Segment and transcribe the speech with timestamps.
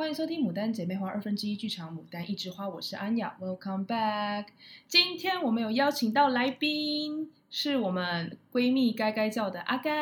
[0.00, 4.46] 欢迎收听《牡丹姐妹花》二分之一剧场，《牡丹一枝花》，我是安雅，Welcome back。
[4.88, 9.92] 今天我们有邀请到来宾，是我们闺蜜该该叫的阿该。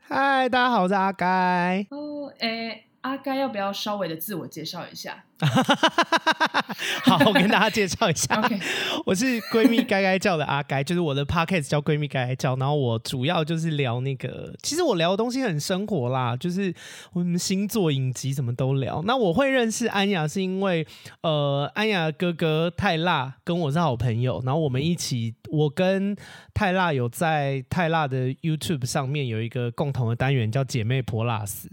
[0.00, 1.86] 嗨，大家好，我是阿该。
[1.90, 2.84] 哦，哎。
[3.04, 5.22] 阿该要不要稍微的自我介绍一下？
[7.04, 8.34] 好，我跟大家介绍一下。
[8.44, 8.58] Okay.
[9.04, 12.56] 我是闺蜜该该叫的阿该， 就是我的 podcast 叫闺蜜该该叫。
[12.56, 16.74] 然后我主要就是聊那个，其实我聊的东西很生活啦，就是
[17.12, 19.02] 我们星座、影集什么都聊。
[19.04, 20.86] 那我会认识安雅是因为，
[21.20, 26.16] 呃，安雅哥哥泰辣跟我是好朋友，然后我们一起，我跟
[26.54, 31.68] 泰辣有在泰辣的 YouTube 上面有一个共同的单元叫姐妹泼辣死。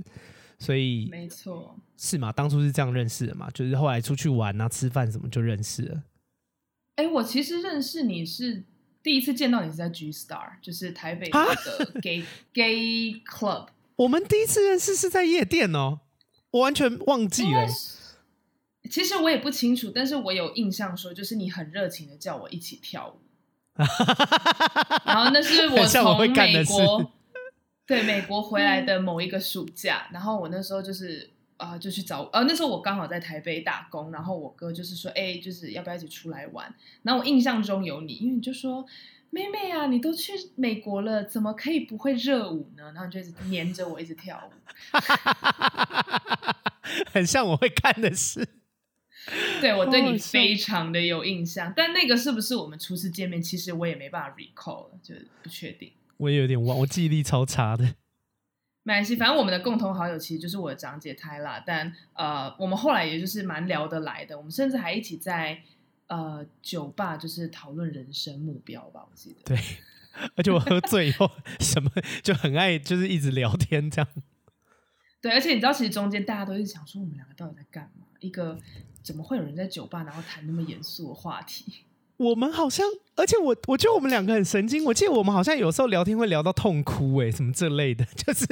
[0.61, 2.31] 所以没错，是嘛？
[2.31, 3.49] 当初是这样认识的嘛？
[3.49, 6.03] 就是后来出去玩啊、吃饭什么就认识了。
[6.97, 8.63] 哎、欸，我其实认识你是
[9.01, 13.69] 第一次见到你是在 G Star，就是台北的 gay gay club。
[13.95, 16.01] 我们第一次认识是在夜店哦，
[16.51, 17.67] 我完全忘记了。
[18.87, 23.19] 其实我也不清楚，但是我有印象说，就是你很热情的叫我一起跳舞。
[25.05, 27.11] 然后那是我从美国。
[27.85, 36.73] 对，美国回来的某一个暑假，然后我那时候就是啊、呃，就去找呃，那时候我刚好在台北打工，然后我哥就是说，哎，就是要不要一起出来玩？
[37.03, 38.85] 然后我印象中有你，因为你就说，
[39.29, 42.91] 妹妹啊，你都去美国了，怎么可以不会热舞呢？
[42.93, 44.51] 然后就一直黏着我，一直跳舞，
[47.11, 48.47] 很像我会干的事。
[49.59, 53.41] 对，我对你非常的有印象，但那个是不是我们初次见面？
[53.41, 55.91] 其实我也没办法 recall 了，就不确定。
[56.21, 57.95] 我也有点忘，我记忆力超差的。
[58.83, 64.37] 没关系，反正我们的共同好友其实就是我的长姐泰辣，但呃，我们后来也就是蛮聊得来的。
[64.37, 65.61] 我们甚至还一起在
[66.07, 69.41] 呃酒吧就是讨论人生目标吧，我记得。
[69.43, 69.57] 对，
[70.35, 71.89] 而且我喝醉以后什么
[72.21, 74.07] 就很爱，就是一直聊天这样。
[75.21, 78.05] 对，而且你知道，其实中间大家都是想说，我们两个到底在干嘛？
[78.19, 78.59] 一个
[79.01, 81.85] 怎么会有人在酒吧然后谈那么严肃的话题？
[82.21, 84.85] 我们好像，而且我我觉得我们两个很神经。
[84.85, 88.45] 我记得我们好像有时候聊天会聊到痛哭，哎，什么这类的， 就是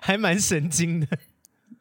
[0.00, 1.06] 还蛮神经的。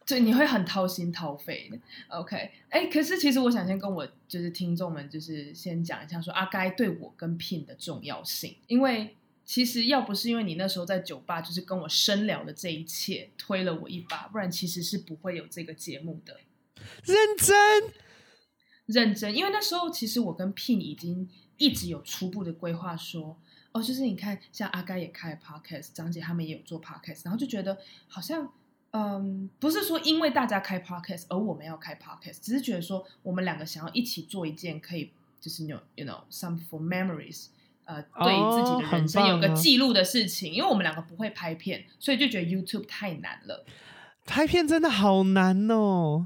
[0.06, 1.78] 对，你会很掏心掏肺的。
[2.10, 8.58] OK，哎，可是其实我想先跟我就是听众们就是先讲一下，说阿该对我跟 Pin 的重要性。
[8.68, 9.16] 因为
[9.46, 16.36] 其实要不是因为你那时候在酒吧就是跟我深聊的这一切推了我一把，不然其实是不会有这个节目的。
[17.06, 18.09] 认真。
[18.90, 23.38] 认真，因为那时候其实我跟 Pin 已经一直有初步的规划，说
[23.72, 27.78] 哦，就是你看，像阿该也开 Podcast，张姐他们也有做 Podcast，然后就觉得
[28.08, 28.52] 好像，
[28.92, 37.50] 嗯，不是说因为大家开 Podcast 而我们要开 Podcast，只是觉得说我们两个想要一起做一件可以就是有 you know some for memories，
[37.86, 43.64] 呃，对自己的人生有个记录的事情，哦，因为我们两个不会拍片，所以就觉得 YouTube 太难了，
[44.26, 46.26] 拍片真的好难哦。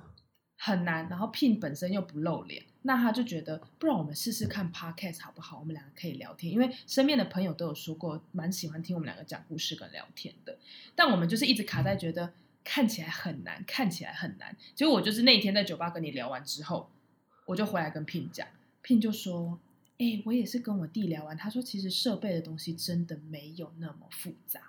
[0.66, 5.60] 很难，然后 Pin 本身又不露脸，那他就觉得，不然我们试试看 Podcast 好不好？
[5.60, 10.58] 我们两个可以聊天，因为身边的朋友都有说过，蛮喜欢听我们两个讲故事跟聊天的。
[10.96, 12.32] 但我们就是一直卡在觉得
[12.64, 14.56] 看起来很难，看起来很难。
[14.74, 16.90] 结果我就是那天在酒吧跟你聊完之后，
[17.46, 18.48] 我就回来跟 Pin 讲
[18.82, 19.60] ，Pin 就说
[20.00, 24.62] ：“哎、我也是跟我弟聊完，他说其实设备的东西真的没有那么复杂，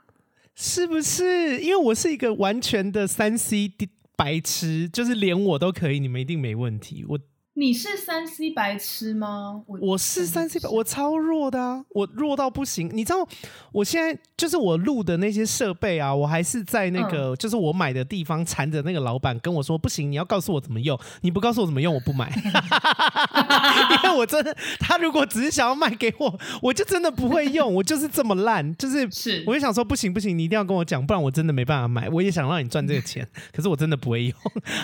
[0.57, 1.61] 是不是？
[1.61, 3.69] 因为我是一个完全的三 C
[4.17, 7.05] 白痴，就是连我都可以，你们一定没问题。
[7.09, 7.19] 我。
[7.57, 9.63] 你是三 C 白痴吗？
[9.69, 12.91] 我我是三 C 白，我超弱的啊，我弱到不行。
[12.93, 13.25] 你知道，
[13.71, 22.29] 我现在就是我录的那些设备啊，我还是在那个、嗯、就是我买的地方缠着那个老板跟我说，不行，你要告诉我怎么用，你不告诉我怎么用，我不买。
[24.03, 32.09] 因为我真的，他如果只是想要卖给我，我就真的不会用，我就是这么烂，就是是，我就想说不行不行，你一定要跟我讲，不然我真的没办法买。
[32.09, 34.35] 我也想让你赚这个钱，可是我真的不会用。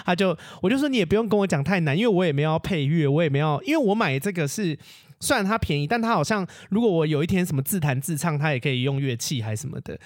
[0.05, 2.60] 他就我就说你也不用跟我讲太难，因为我也没有。
[2.61, 4.79] 配乐我也没有，因为我买这个是
[5.19, 9.99] 虽然它便宜，但它好像如果我有一天什么自弹自唱，它也可以用乐器还是什么的，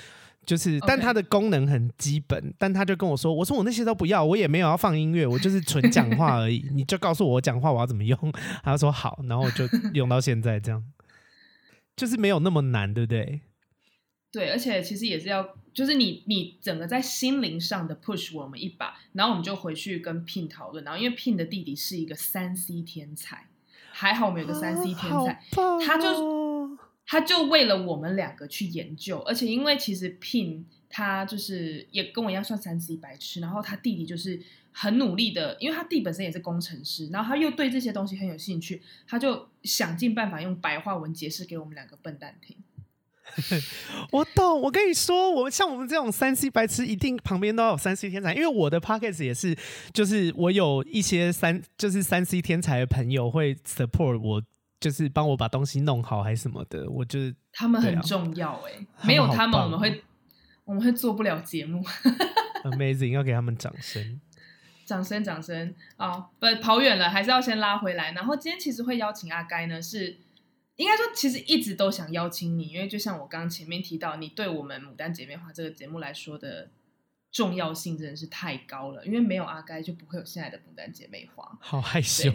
[0.47, 2.55] 就是但它的功能很基本。
[2.59, 6.69] 但他就跟我说：“我说我那些都不要，我也没有要放音乐，我就是纯讲话而已。
[6.73, 8.19] 你就告诉我我讲话我要怎么用。”
[8.63, 10.83] 他说好，然后我就用到现在这样，
[11.97, 13.41] 就是没有那么难，对不对？
[14.35, 23.47] 对，而且其实也是要，就是你你整个在心灵上的 push 我们一把，然后我们就回去跟 Pin 讨论，然后因为 Pin 的弟弟是一个三 C 天才，
[23.93, 26.77] 还好我们有个三 C 天才，哦、他就
[27.07, 34.43] 他就为了我们两个去研究，而且因为其实 Pin 他就是也跟我一样算三 C 白痴，然后他弟弟就是
[34.73, 42.57] 很努力的，因为他弟本身也是工程师，然后他又对这些东西很有兴趣，他就想尽办法用白话文解释给我们两个笨蛋听。
[44.13, 48.35] 我懂，我跟你说，我像我们这种三 C 白痴，一定旁边都有三 C 天才。
[48.35, 49.57] 因为我的 pockets 也是，
[49.93, 54.43] 就是我有一些三，就是三 C 天才的朋友会 support 我，
[54.79, 56.89] 就是帮我把东西弄好还是什么的。
[56.91, 60.05] 我就是他们很重要哎、欸，没有他们，我们会
[60.65, 61.83] 我们会做不了节目。
[62.63, 64.21] Amazing，要给他们掌声，
[64.85, 66.27] 掌声，掌声啊！
[66.39, 68.13] 不跑远了，还是要先拉回来。
[68.13, 70.19] 然后今天其实会邀请阿该呢，是。
[70.77, 76.69] 应该说，其实一直都想邀请你，因为就像我刚刚前面提到，你对我们《牡丹姐妹花》这个节目来说的
[77.31, 79.07] 重要性真的是太高了。
[79.07, 81.45] 因为没有阿该，就不会有现在的《牡丹姐妹花》。
[81.61, 82.33] 好害羞，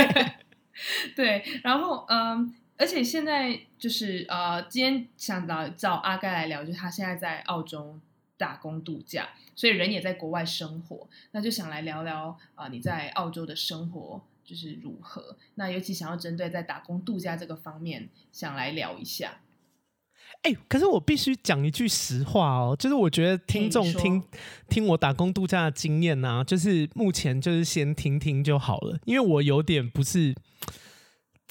[1.16, 7.98] 对，然后嗯，而且现在就是呃，今天想找找阿该来聊，就是他现在在澳洲
[8.36, 14.22] 打工度假，所以人也在国外生活，那就想来聊聊啊、呃，你在澳洲的生活。
[14.50, 15.36] 就是如何？
[15.54, 19.42] 那尤其想要针对在打工度假这个方面，想来聊一下。
[20.42, 24.20] 哎、欸，可是我必须讲一句实话哦，就是我觉得听众听
[24.68, 30.34] 听我打工度假的经验啊，就是目前就是先听听就好了，因为我有点不是。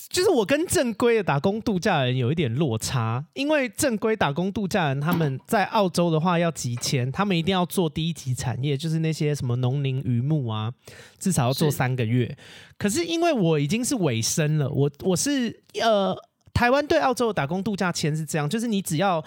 [0.07, 10.71] 就是我跟正规的打工度假人有一点落差，因为正规打工度假人他们在澳洲的话要集签，他们一定要做第一级产业，就是那些什么农林渔牧啊，
[11.19, 12.37] 至少要做三个月。
[12.77, 16.15] 可是因为我已经是尾声了，我我是呃，
[16.53, 19.23] 台湾对澳洲的打工度假签是这样，就是你只要。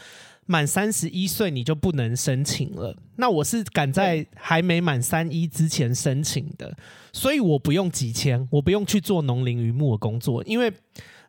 [0.47, 2.97] 满三十一岁你就不能申请了。
[3.17, 6.77] 那我是赶在还没满三一之前申请的，
[7.13, 10.73] 所以我不用几千，我不用去做农林渔牧的工作，因为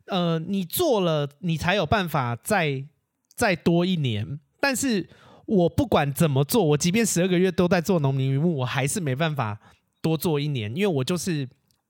[0.08, 2.84] 呃，你做了你才有办法再
[3.36, 4.40] 再多一年。
[4.60, 5.08] 但是
[5.46, 9.60] 我不管怎么做，我即便十二个月都在做农林渔牧，我还是没办法
[10.02, 11.48] 多做一年，因为我就是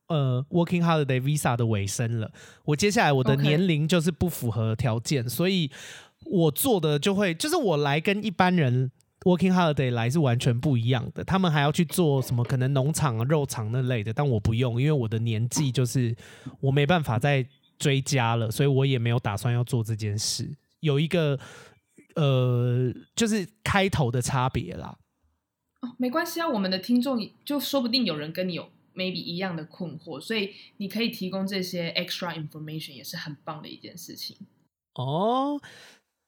[0.08, 2.30] 呃 Working Holiday Visa 的尾声了。
[2.66, 5.72] 我接下来我的年龄就是不符合条件，所以。
[6.34, 11.24] 我做的就会，就是我来跟一般人 working holiday 来是完全不一样的。
[11.24, 16.16] 他们还要去做什么可能农场啊、肉场那类的，但我不用，因为我的年纪就是
[16.60, 17.46] 我没办法再
[17.78, 20.50] 追加了，所以我也没有打算要做这件事。
[20.80, 21.40] 有一个
[22.16, 24.98] 呃，就是开头的差别啦。
[25.82, 34.36] 哦，没关系啊，我们的听众就说不定有人跟你有 maybe 一样的困惑，所以你可以提供这些 extra information 也是很棒的一件事情。
[34.96, 35.62] 哦。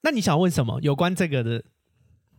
[0.06, 1.56] 那你想问什么有关这个的？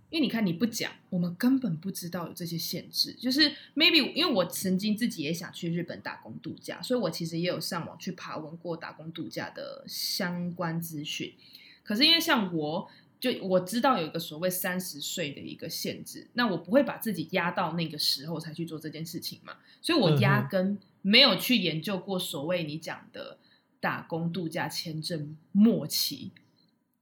[0.09, 3.13] 因为你看你不讲，我们根本不知道有这些限制。
[3.15, 11.35] 就是 maybe 因为我曾经自己也想去日本打工度假，所以我其实也有上网去爬文过打工度假的相关资讯。
[11.83, 23.39] 可是因为像我就我知道有一个所谓三十岁的一个限制，那我不会把自己压到那个时候才去做这件事情嘛，所以我压根没有去研究过所谓你讲的
[23.81, 26.31] 打工度假签证末期。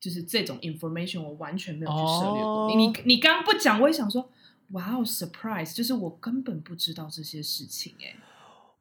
[0.05, 2.67] 就是这种 information，我完全没有去涉猎过。
[2.67, 2.77] Oh.
[2.77, 4.29] 你你你刚刚不讲，我也想说，
[4.73, 5.75] 哇哦，surprise！
[5.75, 8.15] 就是我根本不知道这些事情哎。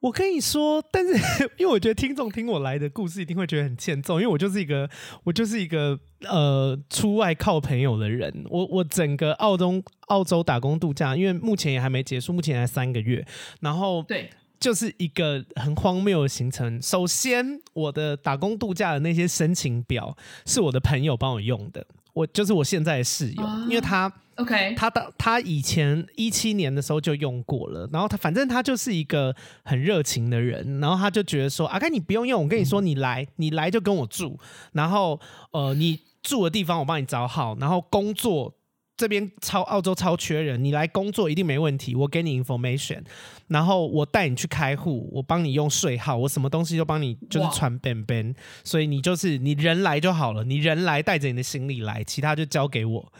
[0.00, 1.14] 我跟你说，但是
[1.56, 4.86] 因为我觉得听众听我来的故事一定会觉得很欠揍，因为我就是一个
[5.22, 5.98] 我就是一个
[6.28, 8.44] 呃出外靠朋友的人。
[8.50, 13.26] 我我整个澳洲澳洲打工度假，因为目前也还没结束，目前才三个月，
[13.60, 14.28] 然后对。
[14.58, 16.80] 就是一个很荒谬的行程。
[16.80, 20.16] 首先，我的打工度假的那些申请表
[20.46, 21.86] 是我的朋友帮我用的。
[22.12, 27.88] 我就是我现在的室友，因为他 OK，他的他以前一七年的时候就用过了。
[27.92, 29.34] 然后他反正他就是一个
[29.64, 34.38] 很热情的人，然后他就觉得说：“阿甘你不用用，我跟你说，你来，你来就跟我住。
[34.72, 35.20] 然后
[35.50, 38.54] 呃，你住的地方我帮你找好，然后工作。”
[38.96, 41.94] 这边超澳洲超缺人，你来工作一定没问题。
[41.96, 43.02] 我给你 information，
[43.48, 48.34] 然后我带你去开户，我帮你用税号，我什么东西都帮你，就是传便便。
[48.62, 53.12] 所以你就是你人来就好了，你人来带着你的行李来，其他就交给我。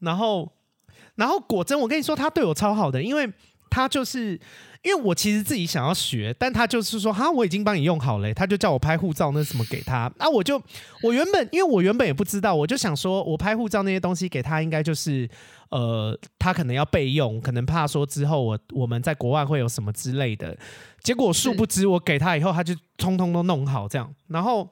[0.00, 0.52] 然后，
[1.14, 3.32] 然后果真我跟你说，他对我超好的，因为
[3.72, 4.38] 他就是。
[4.84, 10.60] 因为我其实自己想要学，但他就是说哈，我已经帮你用好了，他就叫我拍护照那什么给他啊，我就
[11.04, 15.30] 我原本因为我原本也不知道，我就想说我拍护照那些东西给他，应该就是
[15.70, 20.58] 呃，他可能要备用，可能怕说之后我我们在国外会有什么之类的。
[21.04, 24.68] 结果殊不知我给他以后，他就通通都弄好这样，然后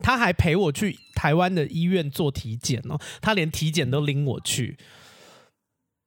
[0.00, 4.76] 他还陪我去台湾的医院做体检哦，他连体检都拎我去。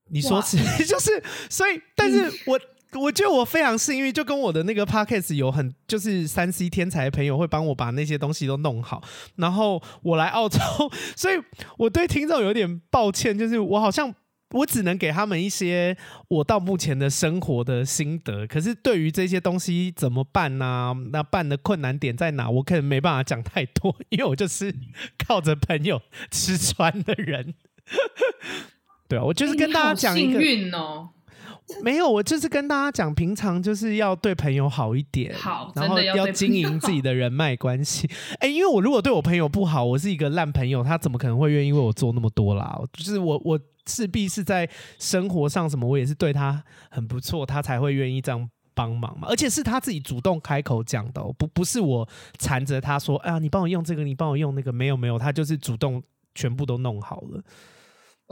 [0.09, 2.59] 你说是 就是，所以但是我。
[2.95, 9.01] 我觉得我非常幸运，就跟我的那个 podcast 有很就是三 C 天才的朋友会帮我把那些东西都弄好，
[9.37, 10.59] 然后我来澳洲，
[11.17, 11.41] 所以
[11.79, 14.13] 我对听众有点抱歉，就是我好像
[14.51, 18.45] 我只能给他们一些我到目前的生活的心得。
[18.45, 20.93] 可是对于这些东西怎么办呢、啊？
[21.11, 22.47] 那办的困难点在哪？
[22.47, 24.71] 我可能没办法讲太多，因为我就是
[25.17, 27.55] 靠着朋友吃穿的人。
[29.13, 30.39] 对啊，我就是跟大家讲一个。
[30.39, 31.09] 幸运哦。
[31.81, 38.09] 没有，我就是跟大家讲，平常就是要对朋友好一点，好，然后要经营自己的人脉关系。
[38.39, 42.77] 哎，因为我如果对我朋友不好，我是一个烂朋友，他怎么可能会愿意为我做那么多啦？
[42.91, 49.29] 就是我，我势必是在生活上什么，我也是对他很不错，他才会愿意这样帮忙嘛。
[49.29, 56.03] 而且是他自己主动开口讲的，不不是我缠着他说，哎呀，你帮我用这个，你帮我用那个，没有没有，他就是主动
[56.35, 57.41] 全部都弄好了。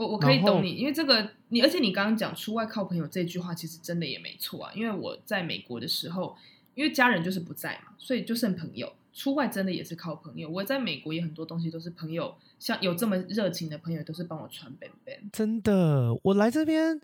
[0.02, 4.72] 我我可以懂你，因为这个你，而且你刚刚讲出外靠朋友这句话，其实真的也没错啊。
[4.74, 6.36] 因为我在美国的时候，
[6.74, 8.92] 因为家人就是不在嘛，所以就剩朋友。
[9.14, 10.48] 出外真的也是靠朋友。
[10.48, 15.28] 我在美国也很多东西都是朋友，像有这么热情的朋友，都是帮我传 bang bang。
[15.32, 17.00] 真的，我来这边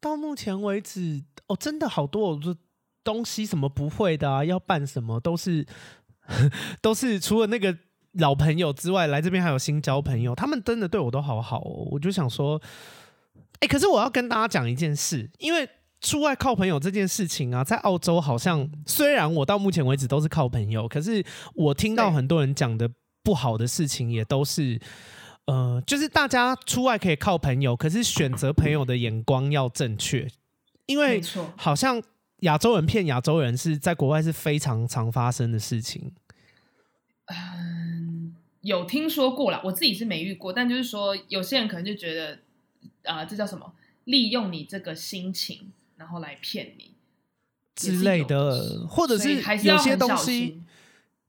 [0.00, 2.56] 到目前为止，哦，真的好多我说
[3.04, 5.66] 东西什么不会的啊，要办什么都是
[6.80, 7.76] 都是除了那个。
[8.14, 11.86] 老朋友之外，来这边还有新交朋友，他们真的对我都好好哦。
[11.90, 12.60] 我就想说，
[13.60, 15.68] 哎，可是我要跟大家讲一件事，因为
[16.00, 21.24] 出外靠朋友这件事情啊，在澳洲好像虽然我到目前为止都是靠朋友，可是
[21.54, 22.90] 我听到很多人讲的
[23.22, 24.80] 不好的事情，也都是，
[25.44, 30.26] 呃，就是大家出外可以靠朋友，可是选择朋友的眼光要正确，
[30.86, 31.22] 因为
[31.56, 32.02] 好像
[32.38, 36.12] 亚洲人骗亚洲人是在国外是非常常发生的事情。
[38.62, 42.38] 有听说过啦，我自己是没遇过，但就是说，有些人可能就觉得，
[43.04, 43.72] 啊、呃，这叫什么？
[44.04, 46.92] 利用你这个心情，然后来骗你
[47.74, 50.60] 之类的，或者是有些东西，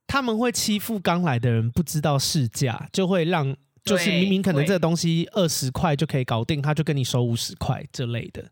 [0.08, 8.52] 他们会欺负刚来的人，不知道市价，就会让，就是明明可能这个东西二十块就可以搞定，他就跟你收五十块之类的。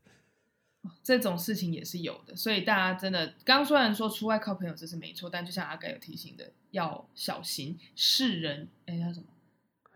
[1.04, 8.68] 这种事情也是有的，所以大家真的，刚刚虽然说出外靠朋友这是没错，但就像阿盖有提醒的，要小心世人。
[8.86, 9.26] 哎，叫什么？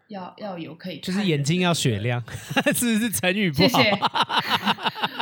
[0.10, 2.22] 要要有可以，就是眼睛要雪亮，
[2.76, 3.82] 是不是成语不好？
[3.82, 4.00] 谢谢。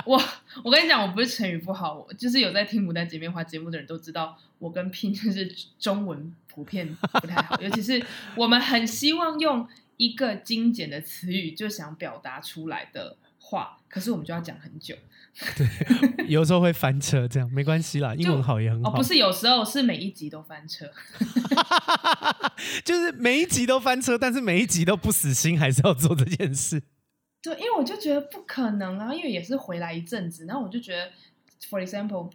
[0.05, 0.21] 我
[0.63, 8.03] 我跟你讲，我不是成语不好，我就是有在听《牡丹姐妹花》节目的人都知道，我跟 Pin 就是中文普遍不太好，尤其是
[8.35, 9.65] 我们很希望用
[9.97, 14.95] 一个精简的词语就想表达出来的话，可是我们就要讲很久。
[15.55, 18.13] 对，有时候会翻车，这样没关系啦。
[18.15, 18.91] 英文好也很好。
[18.91, 20.85] 哦，不是，有时候是每一集都翻车，
[22.83, 26.83] 就是每一集都翻车，但是每一集都不死心，还是要做这件事。
[27.41, 31.09] 对，因为我就觉得不可能啊，因为也是回来一阵子，然后我就觉得
[31.67, 32.29] ，for example，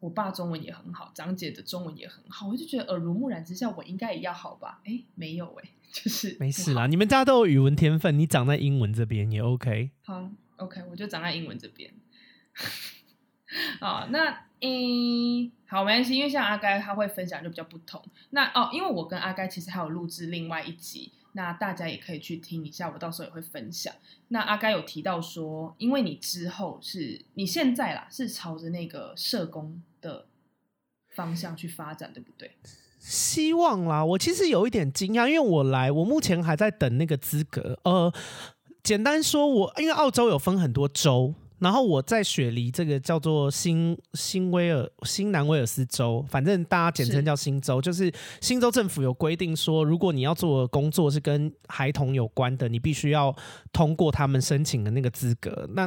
[0.00, 4.80] 我爸中文也很好，长姐的中文也很好，我就觉得耳濡目染之下，我应该也要好吧？
[4.86, 6.86] 哎，没有哎， 就是没事啦。
[6.86, 9.90] 你们家都有语文天分，你长在英文这边也 OK。
[10.02, 11.92] 好，OK，我就长在英文这边。
[13.80, 14.28] 哦，那
[14.60, 18.02] 嗯，好，没关系，因为像阿该他会分享就比较不同。
[18.30, 23.94] 那哦，因为我跟阿该其实还有录制另外一集，那大家也可以去听一下，我到时候也会分享。
[24.28, 30.26] 那阿该有提到说，因为你之后是你现在啦，是朝着那个社工的
[31.14, 32.50] 方向去发展，对不对？
[32.98, 37.78] 希望啦，我其实有一点惊讶，因为我来，我目前还在等那个资格。
[37.84, 38.12] 呃，
[38.82, 41.34] 简单说我，我因为澳洲有分很多州。
[41.60, 53.34] 然后我在雪梨这个叫做新新威尔新南威尔斯州，反正大家简称叫新州，是就是新州政府有规定说，如果你要做的工作是跟孩童有关的，你必须要
[53.72, 55.68] 通过他们申请的那个资格。
[55.74, 55.82] 那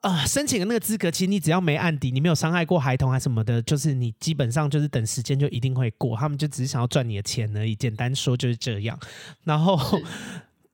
[0.00, 6.16] 啊、呃，申请的那个资格，其实你只要没案底，你没有伤害过孩童还什么的，就是你基本上就是等时间就一定会过。
[6.16, 8.98] 他们就只是想要赚你的钱而已，简单说就是这样。
[9.44, 9.78] 然后。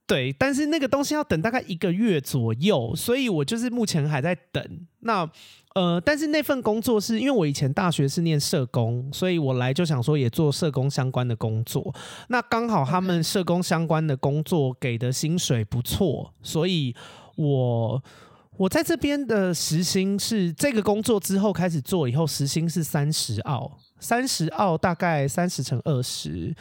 [0.06, 4.62] 对，但是那个东西要等大概一个月左右，所以我就是目前还在等。
[5.00, 5.26] 那
[5.74, 11.94] 呃，但是那份工作是因为我以前大学是念社工，所以我来就想说也做社工相关的工作。
[12.28, 16.94] 那刚好他们社工相关的工作给的薪水不错，所以
[17.36, 18.02] 我
[18.58, 26.54] 我在这边的时薪是这个工作之后开始做以后时薪是三十澳，三十澳大概三十乘二十。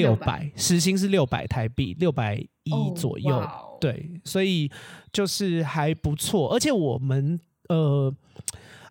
[0.00, 3.36] 六百时薪是六百台币，六百一左右。
[3.36, 3.78] Oh.
[3.80, 4.68] 对，所以
[5.12, 6.52] 就是还不错。
[6.52, 7.38] 而且我们
[7.68, 8.12] 呃，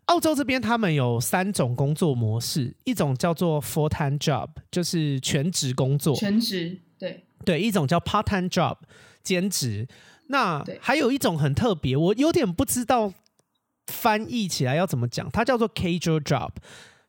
[0.05, 8.77] 澳洲这边他们有三种工作模式，一种叫做 full time job，就是全职工作，全职对对；一种叫 part time job，
[9.21, 9.85] 兼职。
[10.27, 13.13] 那还有一种很特别，我有点不知道
[13.87, 16.51] 翻译起来要怎么讲，它叫做 casual job，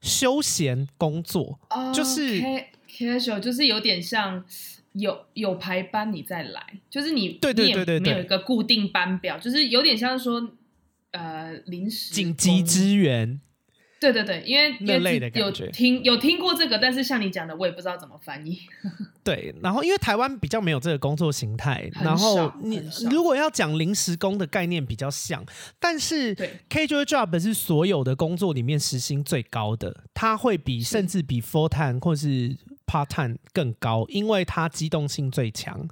[0.00, 2.42] 休闲工作，oh, 就是。
[2.98, 4.44] Casual 就是有点像
[4.92, 10.50] 有有排班你再来，就是你对对对对，没有一个固定班表，就是有点像说
[11.12, 13.40] 呃临时紧急支援。
[14.00, 18.56] 对对对，因为那类的有听有听过这个，但是像你讲的，我也不知道怎么翻译。
[19.24, 25.44] 对，然后因为台湾比较没有这个工作形态，然后你如果要讲临时工的概念比较像，
[25.80, 26.32] 但是
[26.70, 32.56] casual job 是所有的工作里面时薪最高的，它会比甚至比 full time 或是
[32.88, 35.86] part time 更高，因为它机动性最强，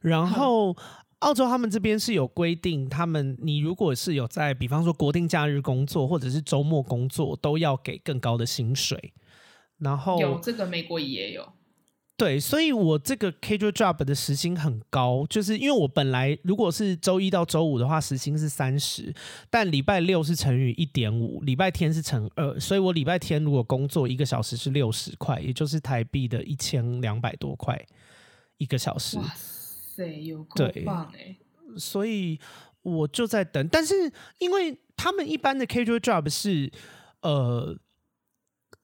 [0.00, 0.74] 然后。
[1.20, 9.12] 澳洲他们这边是有规定，他们你如果是有在，比方说国定假日工作或者是周末工作，都要给更高的薪水。
[9.78, 11.52] 然后有这个，美国也有。
[12.18, 19.14] 对，所以我这个 casual job 的时薪很高，就是因为我本来如果是周一到周五的话，时薪是三十，
[19.48, 27.80] 但礼拜六是乘以一点五，礼拜天是乘二，所以我礼拜天如果工作一个小时是六十块，也就是台币的一千两百多块
[28.56, 29.16] 一个小时。
[29.96, 31.36] 对，有够棒哎！
[31.76, 32.40] 所以
[32.82, 33.94] 我就在等，但是
[34.38, 36.68] 因为他们一般的 casual job 是
[37.22, 37.78] 呃。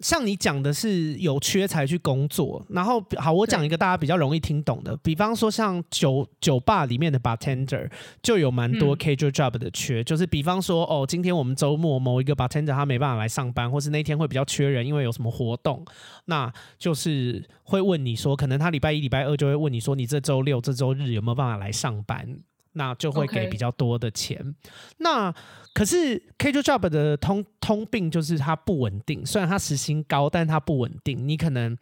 [0.00, 7.88] 像你讲的是有缺才去工作，然后好，我讲一个大家比较容易听懂的，比方说像酒酒吧里面的 bartender
[8.20, 15.84] 就有蛮多 casual job 的缺，嗯、就是比方说哦，今天我们周末某一个 bartender 他没办法来上班，或是那天会比较缺人，因为有什么活动，
[16.26, 22.40] 那就是会问你说，可能他礼拜一、礼拜二就会问你说，你这周六、这周日有没有办法来上班？
[22.74, 24.38] 那就会给比较多的钱。
[24.38, 24.54] Okay.
[24.98, 25.34] 那
[25.72, 29.26] 可是 casual job 的通通病就是它不稳定。
[29.26, 31.26] 虽然它时薪高，但它不稳定。
[31.26, 31.76] 你可能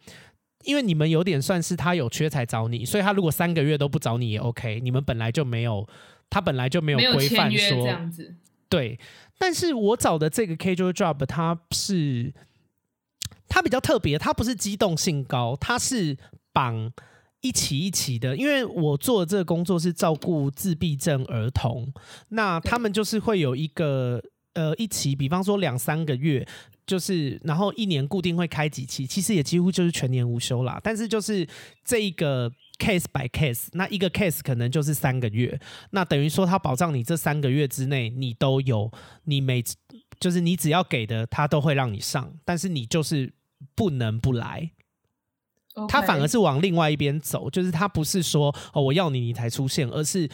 [0.63, 4.79] 因为你们有点算是他有缺才找你，所以他如果三个月都不找你也 OK。
[4.79, 5.87] 你们本来就没有，
[6.29, 8.33] 他本来就没有规范说这样子。
[8.69, 8.99] 对，
[9.37, 12.33] 但是我找的这个 casual job，它是
[13.47, 16.17] 它比较特别，它不是机动性高，它是
[16.51, 16.91] 绑。
[17.43, 21.93] 一起一起的，因为我做的这个工作是照顾自闭症儿童，
[22.29, 24.23] 那他们就是会有一个
[24.53, 26.47] 呃一期，比方说两三个月，
[26.87, 30.79] 就是然后一年固定会开几期，其实也几乎就是全年无休啦。
[30.81, 31.45] 但是就是
[31.83, 35.59] 这一个 case by case，那一个 case 可能就是三个月，
[35.91, 38.89] 那等于说他保障你这三个月之内你都有，
[39.25, 39.61] 你每
[40.17, 43.33] 就是你只要给的他都会让你上，但是你就是
[43.75, 44.71] 不能不来。
[45.87, 50.29] 他反而是往另外一边走，就是他不是说哦我要你你才出现，而是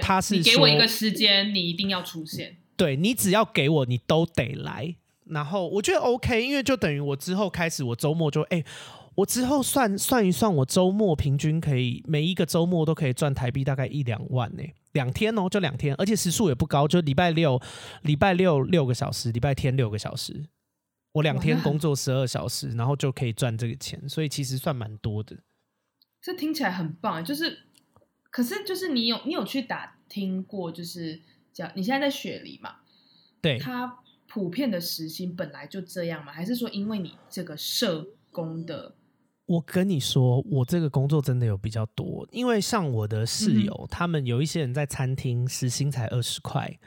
[0.00, 2.56] 他是你给我一个时间，你一定要出现。
[2.76, 4.94] 对，你只要给我，你都得来。
[5.26, 8.64] 然后我觉得 OK，因为就等于我之后开始，我周末就哎、欸，
[9.14, 17.60] 我之后算算一算，我周末平均可以每一个周末都可以赚台币大概一两万呢、欸，两天哦，就两天，而且时速也不高，就礼拜六
[18.02, 20.44] 礼拜六六个小时，礼拜天六个小时。
[21.12, 25.36] 我两天工作十二小时，然后就可以赚这个钱，所以其实算蛮多的。
[26.20, 27.64] 这听起来很棒，就是，
[28.30, 31.20] 可是就是你有你有去打听过，就是
[31.52, 32.76] 讲你现在在雪梨嘛？
[33.40, 36.32] 对，他普遍的时薪本来就这样吗？
[36.32, 38.94] 还是说因为你这个社工的？
[39.44, 46.78] 我跟你说，我这个工作真的有比较多，因为像我的室友，嗯、他们有一些人在餐厅时薪才二十块。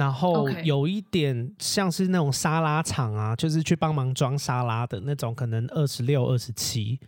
[0.00, 6.98] 然后有一点像是那种沙拉厂啊，就是去帮忙装沙拉的那种，可能二十六、二十七，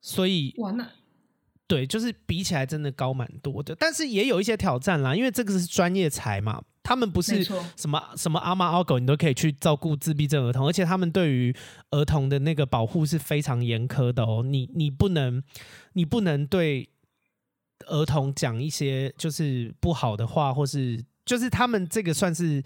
[0.00, 0.90] 所以完了。
[1.68, 11.54] 对，就是比起来真的高蛮多的，但是也有一些挑战啦，因为这个是专业才嘛，他们不是什么什么阿猫阿狗，你都可以去照顾自闭症儿童，而且他们对于
[11.90, 15.40] 儿童的那个保护是非常严苛的哦，你你不能
[15.92, 16.88] 你不能对
[17.86, 21.04] 儿童讲一些就是不好的话，或是。
[21.28, 22.62] 就是他们这个算是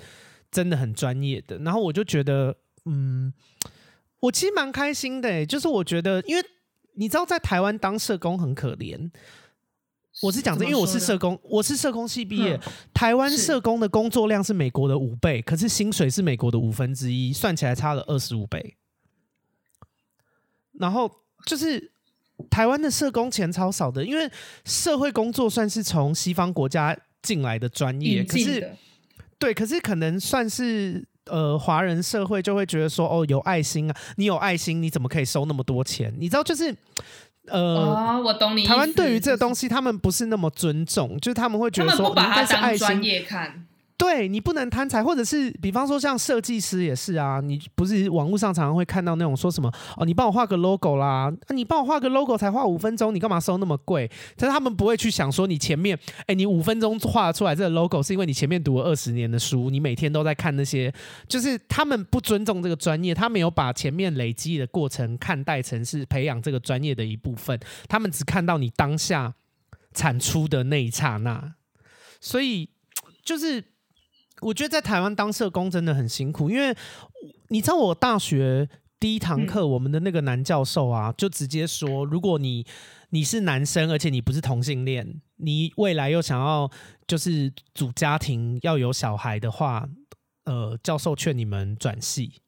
[0.53, 3.33] 真的很专业的，然后我就觉得，嗯，
[4.20, 5.44] 我其实蛮开心的欸。
[5.44, 6.44] 就是我觉得，因为
[6.94, 9.11] 你知道，在台湾当社工很可怜。
[10.20, 12.61] 我是讲这，因为我是社工，我是社工系毕业。
[12.94, 18.77] 台湾社工的工作量是美国的五倍，可是薪水是美国的五分之一，算起来差了二十五倍。
[20.79, 21.11] 然后
[21.44, 21.90] 就是
[22.48, 24.31] 台湾的社工钱超少的，因为
[24.64, 26.96] 社会工作算是从西方国家。
[27.22, 28.72] 进来的专业，可是
[29.38, 36.12] 对，可是可能算是呃，华人社会就会觉得说，哦，有爱心啊，你有爱心，你怎么可以收那么多钱？
[36.18, 36.74] 你知道，就是
[37.46, 38.66] 呃，哦，我懂你。
[38.66, 43.66] 台湾对于这个东西，他们不是那么尊重，就是他们会觉得说，他们不把它当专业看。
[43.96, 54.11] 对你不能贪财，或者是比方说像设计师也是啊，你不是网络上常常会看到那种说什么哦，你帮我画个 logo 啦，你帮我画个 logo 才画五分钟，你干嘛收那么贵？
[54.37, 60.92] 但是他们不会去想说你前面，哎，你五分钟画出来这个 logo 是因为你前面读了二十年的书，你每天都在看那些，
[61.28, 69.35] 就是他们不尊重这个专业，他没有把前面累积的过程看待成是培养这个专业的一部分，他们只看到你当下
[69.94, 71.55] 产出的那一刹那，
[72.20, 72.68] 所以
[73.24, 73.71] 就是。
[74.42, 76.76] 我觉得在台湾当社工真的很辛苦，因为
[77.48, 82.66] 你知道我大学第一堂课，我们的那个男教授啊，嗯、就直接说，如果你
[83.11, 86.70] 你是男生，而且你不是同性恋，你未来又想要
[87.07, 89.88] 就是组家庭要有小孩的话，
[90.44, 92.40] 呃，教授劝你们转系。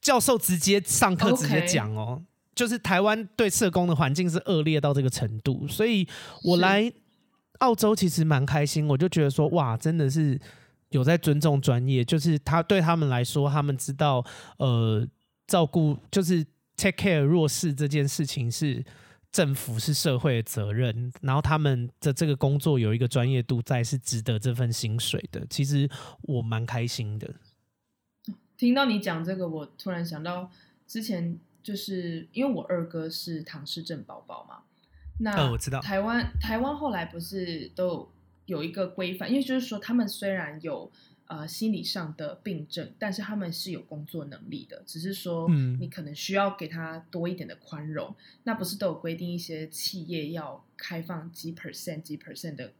[0.00, 2.22] 教授直接上课直接讲哦.
[2.54, 6.08] 就是台湾对社工的环境是恶劣到这个程度，所以
[6.44, 6.90] 我来
[7.58, 10.40] 澳洲其实蛮开心，我就觉得说哇，真的是。
[10.90, 14.24] 有在尊重专业，就是他对他们来说，他们知道，
[14.58, 15.06] 呃，
[15.46, 16.44] 照顾就是
[16.76, 18.84] take care 弱势这件事情是
[19.32, 25.44] 政府是社会的责任，然后他们的这个工作有一个专业度在，是值得这份薪水的。
[25.50, 25.90] 其实
[26.22, 27.34] 我蛮开心的。
[28.56, 30.50] 听到你讲这个，我突然想到
[30.86, 34.60] 之前就是因为我二哥是唐氏症宝宝嘛，
[35.18, 38.12] 那、呃、我知道台湾台湾后来不是都有。
[38.46, 40.90] 有一个规范，因为就是说，他们虽然有
[41.26, 48.08] 呃心理上的病症，但是他们是有工作能力的，只是说，你可能需要给他多一点的宽容。
[48.10, 52.72] 嗯、那不是都有规定一些企业要开放几 percent 几 percent 的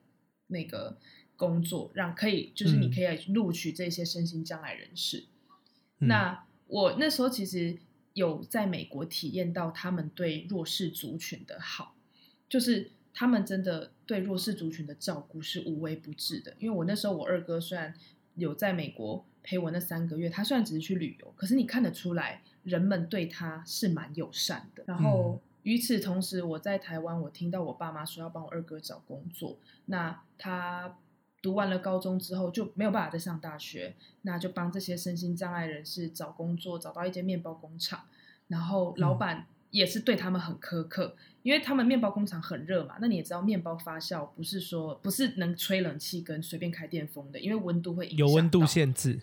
[0.47, 0.97] 那个
[1.37, 5.27] 工作，让可以就是你可以录取这些身心障碍人士。
[5.99, 7.77] 嗯、那我那时候其实
[8.15, 11.97] 有在美国体验到他们对弱势族群的好，
[12.49, 12.93] 就是。
[13.19, 17.93] 他们真的对弱势族群的照顾是无微不至的，因为我那时候我二哥虽然
[18.37, 24.85] 有在美国陪我那三个月，他虽然只是去旅游，可是你看得出来人们对他是蛮友善的。
[24.87, 30.99] 然后与此同时，我在台湾，我听到我爸妈说要帮我二哥找工作，那他
[31.43, 38.05] 读完了高中之后就没有办法再上大学，那就帮这些身心障碍人士找工作，找到一间面包工厂，
[38.49, 41.17] 然后老板也是对他们很苛刻。
[41.43, 48.19] 因为他们面包工厂很热嘛，那你也知道，面包发酵不是说不是能吹冷气跟随便开电风的，因为温度会影响。
[48.19, 49.21] 有温度限制。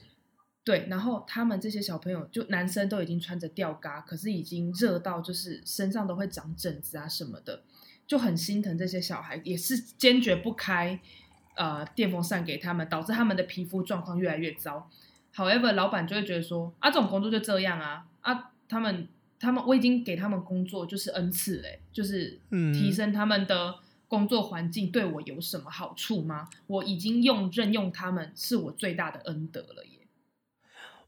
[0.64, 7.62] 对，然后他们这些小朋友，就男生都已经穿着吊嘎，可是已经热到就是身上都会长疹子啊什么的，
[8.08, 10.98] 就很心疼这些小孩，也是坚决不开
[11.58, 14.90] 呃电风扇给他们，导致他们的皮肤状况越来越糟。
[15.36, 19.10] However，老板就会觉得说啊，这种工作就这样啊啊，他们。
[19.44, 23.76] 他们我已经给他们工作就是恩赐嘞，就是提升他们的
[24.08, 26.48] 工作环境，对我有什么好处吗？
[26.68, 29.93] 我已经用任用他们是我最大的恩德了耶。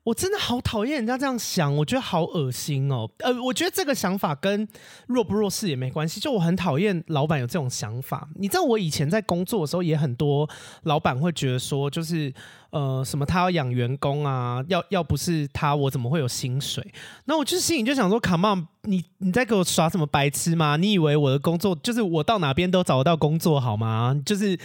[0.05, 3.09] 我真的好讨厌人家这样想，我觉得好恶心哦。
[3.21, 4.67] 呃，我觉得这个想法跟
[5.07, 8.29] 弱不弱势也没关系，就我很讨厌老板有这种想法。
[8.35, 10.47] 你知道我以前在工作的时候，也很多
[10.83, 12.31] 老板会觉得说，就是
[12.69, 16.85] 呃什么他要养员工啊，要要不是他，我怎么会有薪水？
[17.25, 20.77] 那我就心里就想说，Come on，你你在给我耍什么白痴吗？
[20.77, 24.15] 你以为我的工作就是我到哪边都找得到工作好吗？
[24.23, 24.55] 就是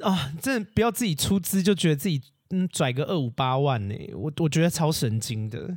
[0.00, 2.20] 啊，真的不要自己出资就觉得自己。
[2.50, 5.76] 嗯，拽个二五八万呢，我我觉得超神经的。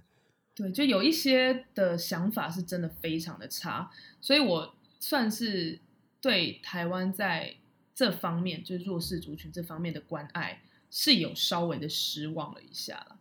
[0.56, 5.80] 对，就有一些的想法是真的非常的差，所以我算是
[6.22, 7.56] 对台湾在
[7.94, 13.18] 这方面，就是弱势族群这方面的关爱是有稍微的失望了一下了。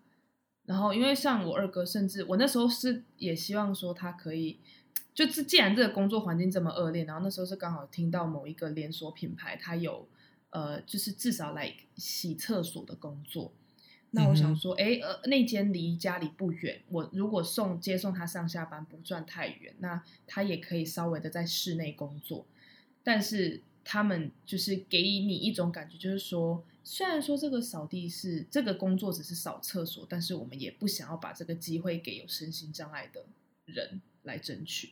[0.66, 4.60] 然后，因为像我二哥，甚至我那时候是也希望说他可以，
[5.12, 10.06] 就是既然这个工作环境这么恶劣，然后那时候是刚好听到某一个连锁品牌，他有。
[10.50, 13.52] 呃，就是至少来洗厕所的工作。
[14.12, 22.44] 那我想说，哎、嗯，呃，那间离家里不远，我如果送接送他上下班不算太远，那他也可以稍微的在室内工作。
[23.04, 33.24] 但是他们就是给你一种感觉，就是说，虽然说这个扫地是这个工作只是扫厕所，但是我们也不想要把这个机会给有身心障碍的
[33.64, 34.90] 人来争取。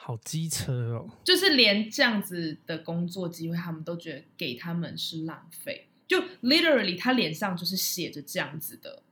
[0.00, 1.10] 好机车哦！
[1.24, 5.88] 就是连这样子的工作机会，他们都觉得给他们是浪费。
[6.06, 9.02] 就 literally，他脸上就是写着这样子的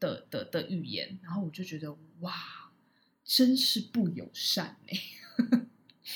[0.00, 2.34] 的的的语言，然后我就觉得哇，
[3.24, 5.66] 真是不友善哎、欸！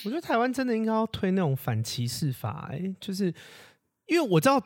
[0.05, 3.33] 我觉得台湾真的应该要推那种反歧视法哎、欸，就是
[4.07, 4.63] 因为我知道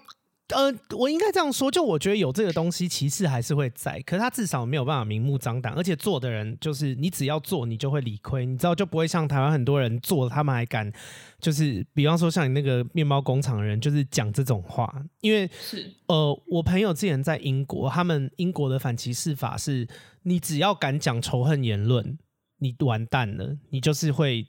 [0.48, 10.92] 呃，我应该这样说，就我觉得有这个东西，歧视还是会在，可是他至少没有办法明目张胆，而且做的人就是你只要做，你就会理亏，你知道就不会像台湾很多人做，他们还敢，
[11.40, 19.88] 就是比方说像你那个面包工厂的人，就是讲这种话，因为是呃，我朋友之前在英国，他们英国的反歧视法是，
[20.24, 22.18] 你只要敢讲仇恨言论，
[22.58, 24.48] 你完蛋了，你就是会。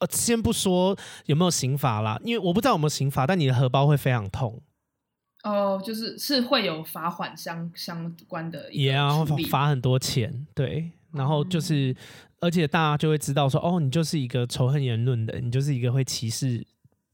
[0.00, 0.96] 呃，先不说
[1.26, 4.62] 有没有刑罚啦，因为我不知道有没有刑罚，但你的荷包会非常痛。
[5.42, 10.90] 哦，就是是会有罚款相相关的，也要罚很多钱，对。
[11.12, 11.96] 然后就是，嗯、
[12.40, 16.66] 而且大家就会知道说，哦，你就是一个仇恨言论的，你就是一个会歧视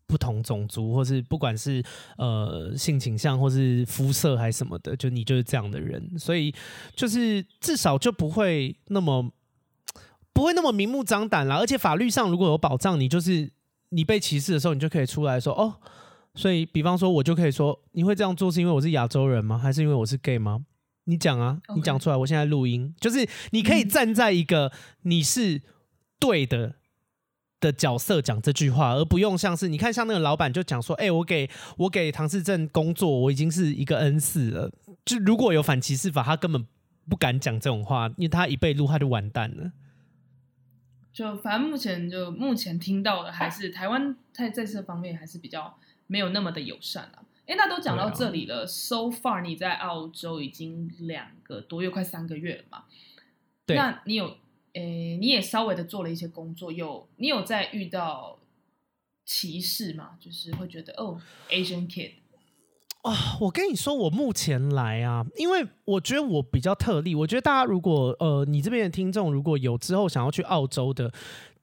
[0.07, 1.83] 不同种族，或是不管是
[2.19, 6.55] 呃性倾向，或是肤色还是什么的，就你就是这样的人，所以
[6.97, 9.31] 就是至少就不会那么。
[10.33, 13.49] 不会那么明目张胆啦，而且法律上如果有保障，你就是
[13.91, 15.77] 你被歧视的时候，你就可以出来说哦。
[16.35, 19.57] 所以，比方说，我就可以说，你会这样做是因为我是亚洲人吗？
[19.57, 20.65] 还是因为我是 gay 吗？
[21.05, 22.17] 你讲啊.你讲出来。
[22.17, 25.63] 我现在录音，就是你可以站在一个你是
[26.19, 26.75] 对的
[27.61, 34.73] 的角色讲这句话，而不用像是你看，像那个老板就讲说，哎，我给我给唐氏症工作，我已经是一个恩赐了。
[35.05, 36.67] 就如果有反歧视法，他根本
[37.09, 39.71] 不敢讲这种话，因为他一被录，他就完蛋了。
[41.13, 45.73] 就反正目前就目前听到的还是台湾在在这方面还是比较
[46.15, 47.25] 没有那么的友善了。
[47.49, 52.85] 哎，那都讲到这里了，啊，so far 你在澳洲已经两个多月，快三个月了嘛？
[53.67, 53.77] 对。
[53.77, 54.37] 那你有
[54.75, 58.39] 诶，你也稍微的做了一些工作，有你有在遇到
[59.27, 60.11] 歧视吗？
[60.21, 62.13] 就是会觉得哦，Asian kid。
[63.03, 67.17] 啊、哦，我跟你说，我目前来啊，因为我觉得我比较特例。
[67.17, 71.13] 我觉得大家如果呃，你这边的听众如果有之后想要去澳洲的，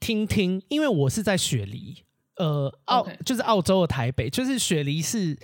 [0.02, 2.04] 听听，因为我是在雪梨，
[2.42, 5.38] 呃，澳.就是澳洲的台北，就是雪梨是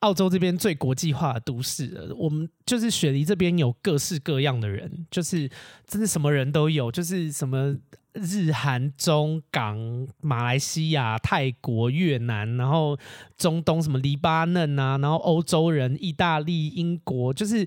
[0.00, 2.14] 澳洲这边最国际化的都市了。
[2.16, 5.48] 我们就是雪梨这边有各式各样的人，就是
[5.86, 7.76] 真的什么人都有，就是什么。
[8.12, 9.78] 日韩中港、
[10.20, 12.98] 马来西亚、泰国、越南，然后
[13.38, 17.64] 中东什么黎巴嫩啊，然后欧洲人、意大利、英国，就是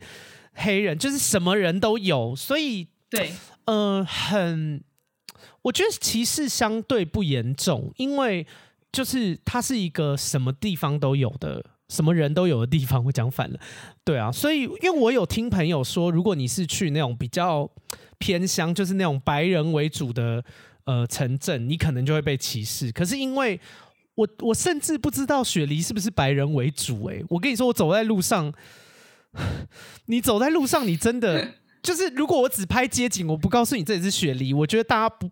[0.52, 2.36] 黑人，就是什么人都有。
[2.36, 3.32] 所以，对，
[3.64, 4.84] 呃，很，
[5.62, 8.46] 我觉得歧视相对不严重，因为
[8.94, 13.04] 就是它是一个什么地方都有的，什么人都有的地方。
[13.04, 13.60] 我讲反了，
[14.06, 14.32] 对啊。
[14.32, 17.70] 所以，因为我有听朋友说，如果你是去那种比较。
[18.20, 20.42] 偏乡就是那种白人为主的
[20.86, 22.90] 呃城镇，你可能就会被歧视。
[22.90, 23.60] 可是因为
[24.16, 28.54] 我我甚至不知道雪梨是不是白人为主哎、我跟你说，我走在路上，
[30.08, 35.30] 你走在路上，你真的就是如果我只拍街景，我不告诉你这里是雪梨，我觉得大家不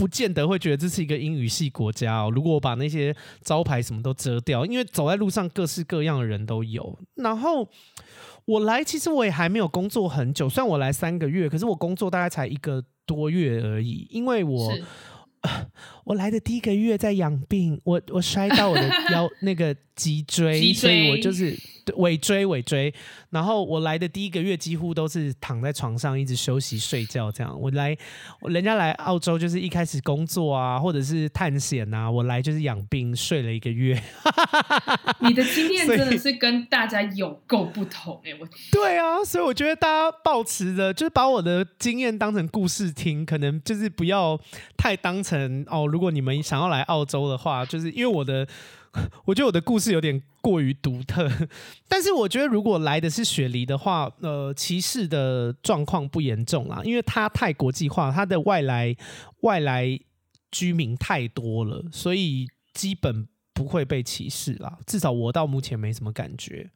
[0.00, 2.30] 不见得会觉得这是一个英语系国家哦。
[2.34, 7.68] 如果我把那些招牌什么都遮掉，因为走在路上各式各样的人都有，然后。
[8.46, 14.72] 我来其实我也还没有工作很久，虽然我来三个月，可是我工作大概才一个多月而已，因为我。
[16.04, 21.56] 我来的第一个月在养病，我我摔到我的腰 那个脊椎，脊椎所以我就是
[21.96, 22.92] 尾追尾追。
[23.30, 27.58] 然后我来的第一个月几乎都是躺在床上一直休息睡觉这样。
[27.58, 27.96] 我来，
[28.42, 33.98] 人家来澳洲就是一开始工作啊，或者是探险啊，我来就是养病睡了一个月。
[35.20, 38.38] 你的经验 真的是跟大家有够不同哎、欸！
[38.38, 44.38] 我对啊，所以我觉得大家保持着就是把我的经验当成故事听，可能就是不要
[44.76, 46.10] 太当成哦，如果。
[46.10, 48.44] 你们想要来澳洲的话，就是因为我的，
[49.24, 51.30] 我觉得我的故事有点过于独特。
[51.88, 58.96] 但是我觉得如果来的是雪梨的话，呃，歧视的状况不严重啦，因为它太国际化，它的外来
[59.40, 59.98] 外来
[60.50, 64.78] 居民太多了，所以基本不会被歧视啦。
[64.86, 66.70] 至少我到目前没什么感觉。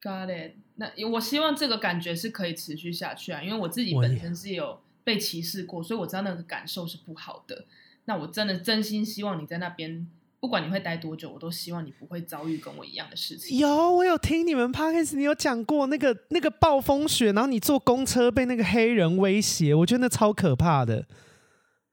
[0.00, 0.56] Got it。
[0.76, 7.66] 那我希望这个感觉是可以持续下去啊，因为我自己本身是有被歧视过，所以我知道那个感受是不好的。
[8.06, 10.06] 那我真的真心希望你在那边，
[10.44, 13.56] 不管你会待多久，我都希望你不会遭遇跟我一样的事情。
[13.56, 21.06] 有，我有听你们 podcast，你有讲过那个那个暴风雪，然后你坐公车被那个黑人威胁，我觉得那超可怕的。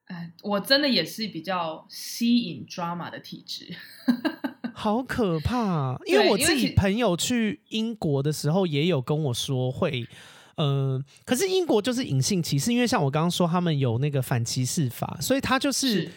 [0.08, 3.74] 哎，我真的也是比较吸引 drama 的体质，
[4.76, 5.98] 好可怕。
[6.06, 10.06] 因为我自己朋友去英国的时候也有跟我说会。
[10.58, 16.12] 嗯、呃，可是英国就是隐性歧视，因为像我刚刚说，他们有那个反歧视法，所以他就是，是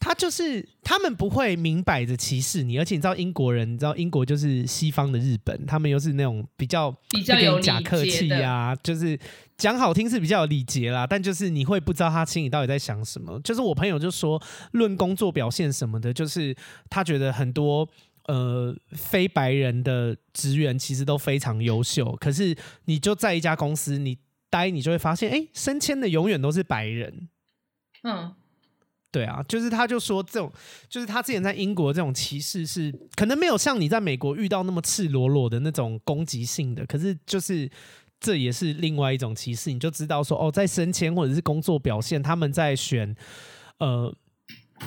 [0.00, 9.16] 他就是他们不会明摆着歧视你，而且你知道英国人，你知道英国就是西方的日本，他们又是那种比较比较有假客气呀，就是
[9.56, 13.38] 讲好听是比较有礼节啦，但就是你会不知道他心里到底在想什么。
[13.44, 16.56] 就是我朋友就说，论工作表现什么的，就是
[16.88, 17.88] 他觉得很多。
[18.28, 27.28] 呃非白人的职员其实都非常优秀，可是你就在一家公司你待，你就会发现，哎，升迁的永远都是白人。
[28.04, 28.32] 嗯，
[29.10, 30.52] 对啊，就是他就说这种，
[30.88, 37.70] 就是他之前在英国这种歧视是可能没有像你在美国遇到那么赤裸裸的那种攻击性的，可是就是。
[38.22, 43.16] 这也是另外一种歧视，你就知道说哦，在升迁或者是工作表现，他们在选，
[43.78, 44.14] 呃，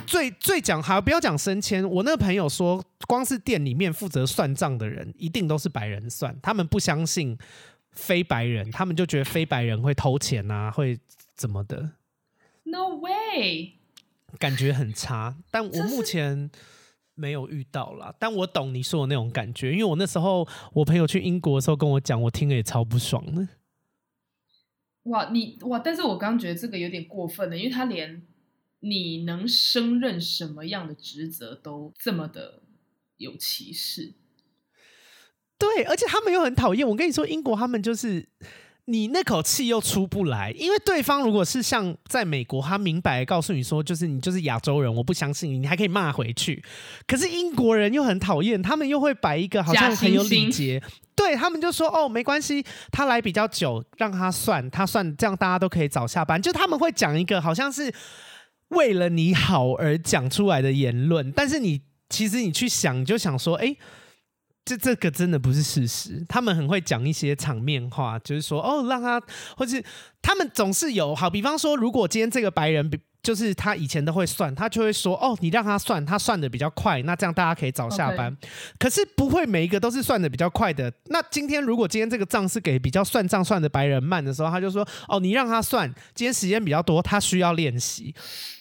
[0.05, 1.83] 最最讲还不要讲升迁。
[1.83, 7.35] 我那个朋友说，光是店里面负责算账的人，一定都是白人算，他们不相信
[7.93, 10.99] 非白人，他们就觉得非白人会偷钱啊，会
[11.35, 11.89] 怎么的
[12.65, 13.79] ？No way，
[14.39, 15.35] 感觉很差。
[15.51, 16.49] 但我目前。
[17.15, 23.47] 没有遇到啦，但我懂你说的那种感觉，因为我那时候我朋友去英国的时候跟我讲，我听了也超不爽的。
[25.03, 25.77] 哇，你哇！
[25.77, 28.25] 但是我刚觉得这个有点过分了，因为他连
[28.79, 32.63] 你能升任什么样的职责都这么的
[33.17, 34.15] 有歧视。
[35.59, 36.87] 对，而且他们又很讨厌。
[36.89, 38.27] 我跟你说，英国他们就是。
[38.85, 46.61] 你那口气又出不来，因为对方如果是像在美国，他明白告诉你说，就是你就是亚洲人，我不相信你，你还可以骂回去。
[47.07, 50.83] 可是英国人又很讨厌，他们又会摆一个好像很有礼节，
[51.15, 56.41] 对他们就说哦，没关系，他来比较久，让他算，他算这样大家都可以早下班。
[56.41, 57.89] 就他们会讲一个好像是
[58.67, 63.73] 为了你好而讲出来的言论，但是你其实你去想，就想说，哎。
[64.65, 69.21] 这这个真的不是事实，他们很会讲一些场面话，就是说哦，让他，
[69.57, 69.83] 或是
[70.21, 72.89] 他们总是有好，比方说，如果今天这个白人，
[73.21, 78.33] 就是他以前都会算，他就会说哦，你让他算，他算的比较快，那这样大家可以早下班。
[78.79, 80.91] 可是不会每一个都是算的比较快的。
[81.07, 88.15] 那今天如果今天这个账是给比较算账算的白人慢的时候，他就说哦，你让他算，今天时间比较多，他需要练习，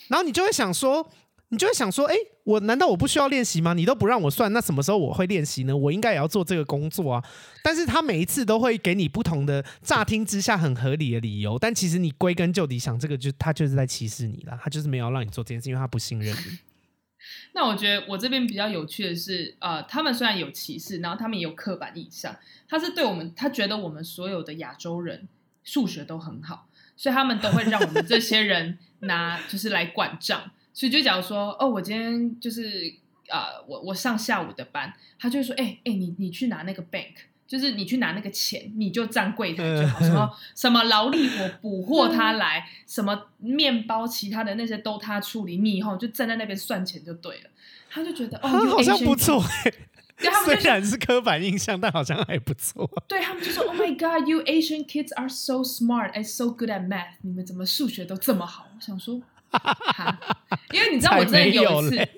[0.09, 1.09] 然后你就会想说。
[1.53, 3.75] 你就会想说，哎，我难道我不需要练习吗？
[3.75, 5.77] 你都不让我算，那什么时候我会练习呢？
[5.77, 7.23] 我应该也要做这个工作啊。
[7.63, 16.59] 但是他每一次都会给你不同的乍听之下很合理的理由，但其实你归根究底想，这个就他就是在歧视你了，他就是没有让你做这件事，因为他不信任你。
[17.53, 22.35] 那我觉得我这边比较有趣的是，呃，他们虽然有歧视，然后他们也有刻板印象，
[22.67, 25.29] 他是对我们，他觉得我们所有的亚洲人
[25.63, 30.51] 数学都很好，所以他们都会让我们这些人拿就是来管账。
[30.75, 32.95] 所以就假如说，哦，我今天就是
[33.29, 37.15] 啊、呃，我我上下午的班，他就会说，哎、欸、哎、欸，你你去拿那个 bank，
[37.47, 40.01] 就是你去拿那个钱，你就站柜台就好。
[40.01, 47.51] 什么什么劳力活补货他来，什么面包其他的那些都他处理，你以后就站在那边算钱就对了。
[47.91, 49.75] 他就觉得哦， 好像不错哎、欸。
[50.17, 50.31] 对
[50.61, 52.89] 虽然是刻板印象，但好像还不错。
[53.09, 57.15] 对他们就说，Oh my God, you Asian kids are so smart and so good at math。
[57.23, 58.69] 你们怎么数学都这么好？
[58.75, 59.21] 我想说。
[60.73, 62.09] 因为你知道，我真的有一次，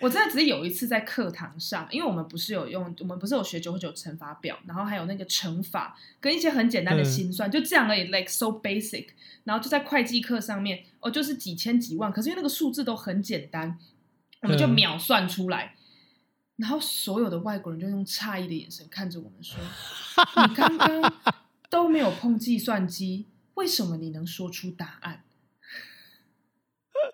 [0.00, 9.08] 我真的只是有一次在课堂上，因为我们不是有用，我们不是有学九九乘法表，然后还有那个乘法跟一些很简单的心算，嗯、就这样而已，like so basic。
[9.44, 13.76] 然后就在会计课上面，哦，就是几千几万，可是因为那个数字都很简单，
[14.42, 15.74] 我们就秒算出来。
[15.76, 15.78] 嗯、
[16.58, 19.58] 然后所有的外国人就用诧异的眼神看着我们说
[20.46, 21.12] ：“你刚刚
[21.68, 25.24] 都没有碰计算机，为什么你能说出答案？”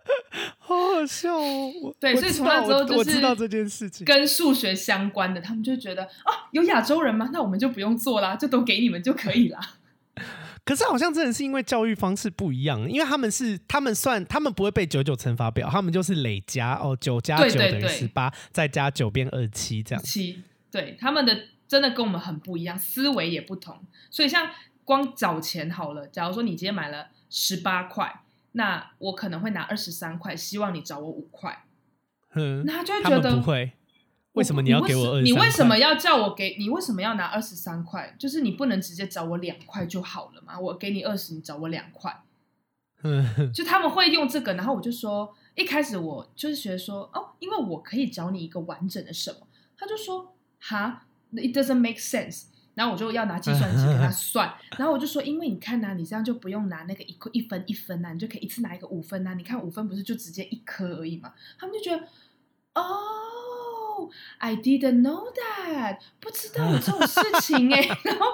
[0.58, 1.72] 好好笑哦！
[1.98, 7.30] 对，所以从那之后就是我知道这件事情跟数学相关的，他们就觉得啊，有亚洲人吗？
[7.32, 9.60] 那我们就不用做啦，就都给你们就可以啦。
[10.64, 20.02] 可是好像真的是因为教育方式不一样，因为他们是他们算他们不会背九九乘法表，他们就是累加哦，九加九等于十八，再加九变二七这样。
[20.04, 23.78] 七，对，他们的真的跟我们很不一样，思维也不同。
[24.10, 24.50] 所以像
[24.84, 28.20] 光找钱好了，假如说你今天买了十八块。
[28.58, 31.64] 那我可能会拿二十三块，希望你找我五块。
[32.34, 33.72] 嗯，那他就会觉得不会。
[34.32, 35.22] 为什么你要给我二？
[35.22, 36.68] 你为什么要叫我给你？
[36.68, 38.16] 为什么要拿二十三块？
[38.18, 40.58] 就是你不能直接找我两块就好了嘛？
[40.58, 42.24] 我给你二十，你找我两块。
[43.04, 49.46] 嗯，就他们会用这个，然后我就说，一开始我就是觉得说，哦，因为我可以找你一个完整的什么？
[49.76, 52.46] 他就说，哈，it doesn't make sense。
[52.78, 59.34] 然后我就要拿计算机给他算，然后我就说，因为你看呐、啊，你这样就不用拿那个一一分一分呐、啊，你就可以一次拿一个五分呐、啊。
[59.34, 61.32] 你看五分不是就直接一颗而已嘛？
[61.58, 62.06] 他们就觉得，
[62.74, 67.80] 哦，I didn't know that，不知道有这种事情哎。
[68.04, 68.26] 然后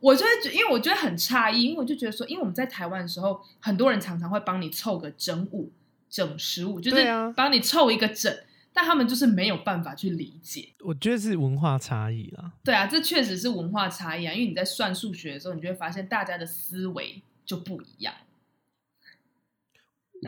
[0.00, 5.70] 我就会觉，因为我觉得很诧异，因为我就觉得说，因为我们在台湾的时候，很多人常常会帮你凑个整五、
[6.10, 8.36] 整十五，就是帮你凑一个整。
[8.78, 12.52] 但他们就是没有办法去理解，我觉得是文化差异啦。
[12.62, 18.12] 对啊，这确实是文化差异啊，因为你在算数学的时候，你就会发现大家的思维就不一样。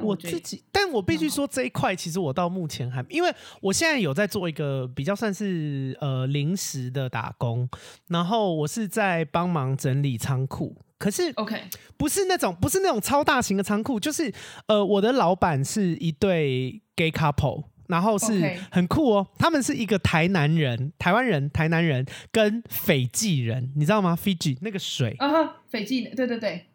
[0.00, 3.30] 我自己，但我必须说这一块，其实我到目前还，因为
[3.60, 7.68] 我现在有在做一个比较算是呃临时的打工，
[8.06, 11.64] 然后我是在帮忙整理仓库，可是 OK
[11.98, 14.32] 不是那种不是那种超大型的仓库，就是
[14.68, 25.28] 呃我的老板是一对 gay couple，然后是很酷哦，他们是一个台南人、台湾人、台南人跟斐济人，你知道吗？Fiji 那个水啊，
[25.68, 26.66] 斐济，对对对。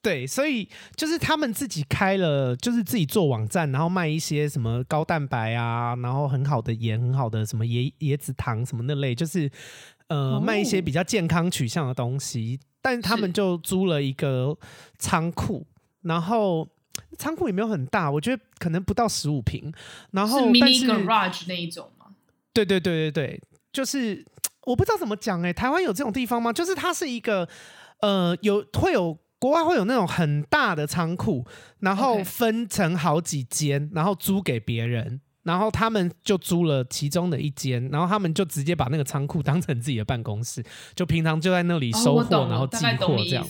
[0.00, 9.50] 对，所以就是他们自己开了，就是自己做网站，然后卖一些什么高蛋白啊，然后很好的盐，很好的什么椰椰子糖什么那类，就是
[10.06, 12.60] 呃、哦、卖一些比较健康取向的东西。
[12.80, 14.56] 但是他们就租了一个
[14.98, 15.66] 仓库，
[16.02, 16.66] 然后
[17.18, 19.72] 仓库也没有很大，我觉得可能不到十五平。
[20.12, 22.06] 然后是 mini garage 那一种吗？
[22.54, 23.42] 对对对对对，
[23.72, 24.24] 就是
[24.64, 26.52] 我不知道怎么讲哎、欸，台湾有这种地方吗？
[26.52, 27.48] 就是它是一个
[28.00, 29.18] 呃有会有。
[29.40, 31.46] 国外会有那种很大的仓库，
[31.78, 40.60] 然后分成好几间，然后租给别人，然后他们就租了其中的一间，然后他们就直接把那个仓库当成自己的办公室，
[40.96, 43.46] 就平常就在那里收货，哦、然后寄货这样。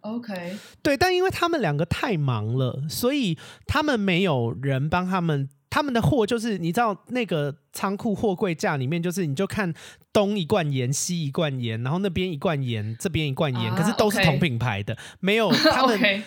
[0.00, 3.36] OK，对，但因为他们两个太忙了，所以
[3.66, 5.48] 他们没有人帮他们。
[5.72, 9.72] 他们的货就是你知道那个仓库货柜架里面，就是你就看
[10.12, 14.98] 东一罐盐，西一罐盐，然后那边一罐盐，这边一罐盐，啊、可是都是同品牌的，okay.
[15.20, 16.22] 没有 他们 okay.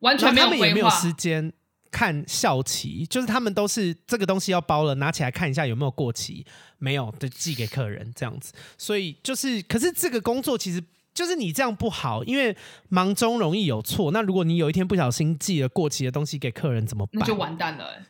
[0.00, 1.52] 完全没有，他们也没有时间
[1.92, 6.44] 看效期，就是他们都是这个东西要包了，拿起来看一下有没有过期，
[6.78, 8.52] 没有就寄给客人这样子。
[8.76, 10.82] 所以就是，可是这个工作其实
[11.18, 12.56] 就是你这样不好，因为
[12.90, 14.12] 忙中容易有错。
[14.12, 17.18] 那如果你有一天不小心寄了过期的东西给客人怎么办？
[17.18, 18.06] 那就完蛋了、欸。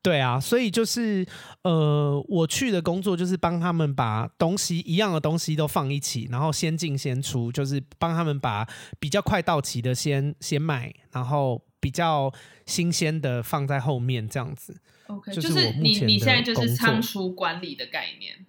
[0.00, 1.26] 对啊，所以就是
[1.64, 8.64] 呃，我去的工作就是帮他们把东西一样的东西都放一起，然后先进先出，就是帮他们把
[9.00, 12.32] 比较快到期的先先买，然后比较
[12.66, 14.80] 新鲜的放在后面，这样子。
[15.08, 18.46] OK，就是你你现在就是仓储管理的概念。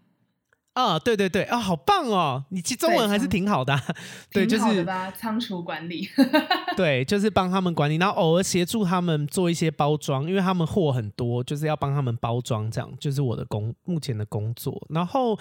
[0.76, 2.44] 啊，对对对，啊，好棒哦！
[2.50, 3.74] 你其实中文还是挺好的，
[4.30, 4.46] 对？
[4.46, 4.86] 就是
[5.18, 6.10] 仓储管理，
[6.76, 14.86] 对，就是帮他们管理，然后偶尔协助他们做一些包装，因为他们货很多，就是要帮他们包装，这样就是我的工目前的工作。
[14.90, 15.40] 然后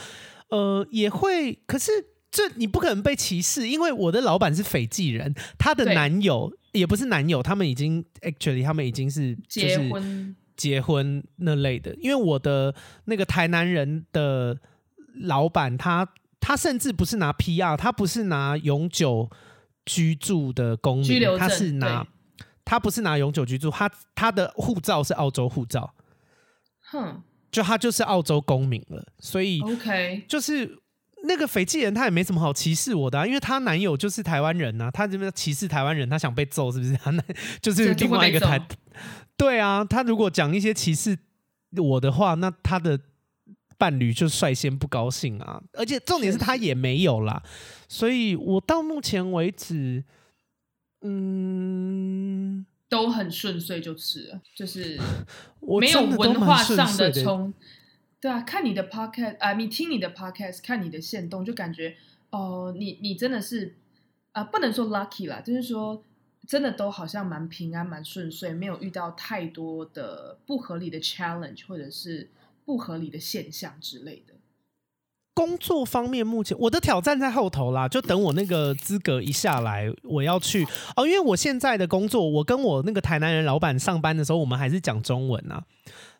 [0.51, 1.91] 呃，也会，可是
[2.30, 12.72] 这你不可能被歧视，因为我的老板是斐济人，他的男友也不是男友，他们已经 actually 他们已经是结婚结婚那类的，因为我的
[13.07, 14.57] 那个台南人的。
[15.20, 16.08] 老板他
[16.40, 19.30] 他甚至不是拿 PR，他不是拿永久
[19.86, 22.06] 居住的公民，他是拿
[22.64, 25.94] 他不是拿永久居住，他他的护照是澳洲护照，
[26.90, 30.78] 哼，就他就是澳洲公民了，所以 OK，就是
[31.24, 36.96] 那个斐济人他也没什么好歧视我的啊，因为他男友就是台湾人呐，他这边歧视台湾人，他想被揍是不是？
[36.96, 37.22] 他 那
[37.62, 38.60] 就是另外一个台，
[39.36, 41.16] 对啊，他如果讲一些歧视
[41.76, 43.00] 我的话，那他的。
[43.77, 47.43] 伴侣就率先不高兴啊，而且重点是他也没有啦，
[47.89, 50.05] 所以我到目前为止，
[51.03, 54.99] 嗯，都很顺遂，就是了，就是
[55.81, 57.53] 没有文化上的冲，
[58.20, 61.97] 对啊，看你的 podcast 啊，你听你的 podcast，看你的线动，就感觉
[62.31, 63.75] 哦、呃，你你真的是
[64.33, 66.03] 啊、呃，不能说 lucky 啦，就是说
[66.47, 72.31] 真的都好像蛮平安、蛮顺遂，没有遇到太多的不合理的 challenge 或者是。
[72.64, 74.34] 不合理的现象之类的。
[75.34, 81.04] 工作方面，目前我的挑战在后头啦，就等我那个资格一下来，我要去哦。
[81.04, 85.64] 因为我现在的工作，我跟我那个台南人老板上班的时候，我们还是讲中文啊。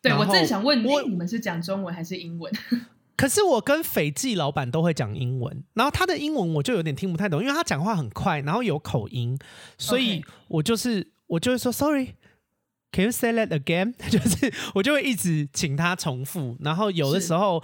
[0.01, 2.51] 对，我正想问你，你们是讲中文还是英文？
[3.15, 9.39] 可是我跟斐济老板都会讲英文，然后他的英文我就有点听不太懂，因为他讲话很快，然后有口音，
[9.77, 12.15] 所以我就是我就会说 sorry。
[12.95, 13.93] Can you say that again？
[14.09, 17.61] 就是我就会一直请他重复，然后有的时候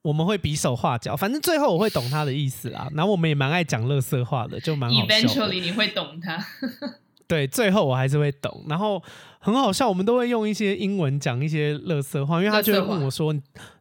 [0.00, 2.88] 我们会比手画脚，反正最后我会懂他的意思啦。
[2.94, 5.14] 然后我们也蛮爱讲乐色话的，就蛮好笑的。
[5.14, 6.42] Eventually 你会懂他。
[7.28, 8.64] 对，最后我还是会懂。
[8.68, 9.02] 然后
[9.40, 13.34] 很好笑，我们都会用一些英文讲一些乐色话，因为他就会问我说：“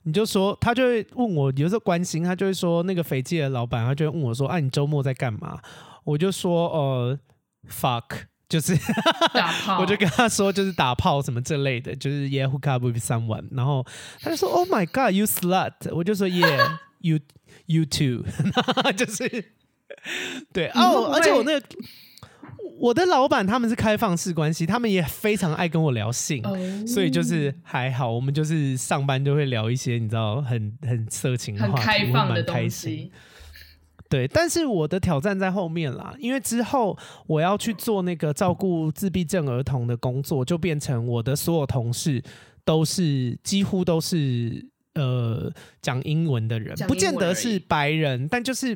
[0.03, 5.59] 你就说，他就会问我，有时候关心他就会说，那个斐济的老板他就会问我说：‘啊，你周末在干嘛？’
[6.05, 7.19] 我就说：‘呃
[7.69, 8.03] ，fuck。’
[8.51, 8.75] 就是
[9.33, 13.47] 打炮， 我就跟他说，就是打炮什么这类的，就是 Yeah, hook up with someone。
[13.51, 13.85] 然后
[14.19, 15.95] 他就说，Oh my God, you slut！
[15.95, 17.19] 我就说，Yeah, you
[17.67, 18.25] you too。
[18.97, 19.53] 就是
[20.51, 21.65] 对哦，而且我那个
[22.77, 26.43] 我的老板他们是开放式关系，他们也非常爱跟我聊性，
[26.85, 33.11] 所以就是还好，我们就是上班就会聊一些你知道很很色情的话题，很开放的东西。
[34.11, 36.97] 对，但是我的挑战在后面啦，因为之后
[37.27, 42.21] 我要去做那个照顾自闭症儿童的工作，就变成我的所有同事
[42.65, 45.49] 都是几乎都是呃
[45.81, 48.75] 讲英文的人，不见得是白人，但就是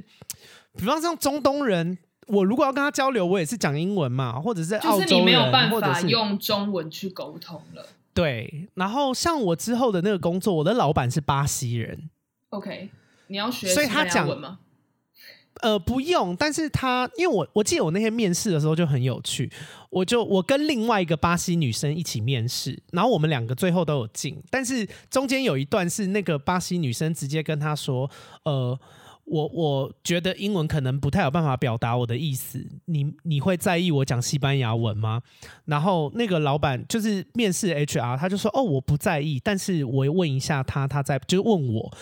[0.78, 7.86] 比方像中东人，我如果要跟他交流，我也是讲英文嘛，或者是澳洲人，就是你没有办法用中文去沟通了。
[8.14, 12.10] 对，然后像我之后的那个工作，我的老板是巴西人。
[12.52, 12.90] OK，
[13.28, 14.60] 你要学，所以他讲吗？
[15.62, 19.50] 呃，不用，但是他因为我我记得我那天面试的时候就很有趣，
[19.90, 28.10] 我就我跟另外一个巴西女生一起面试，然后我们两个最后都有进，但是中间有一段是那个巴西女生直接跟他说，
[28.44, 28.78] 呃，
[29.24, 35.22] 我我觉得英文可能不太有办法表达我的意思，你你会在意我讲西班牙文吗？
[35.66, 41.98] 然后那个老板就是面试 HR，他就说，哦，我不在意，但是我问一下他，他在就是问我。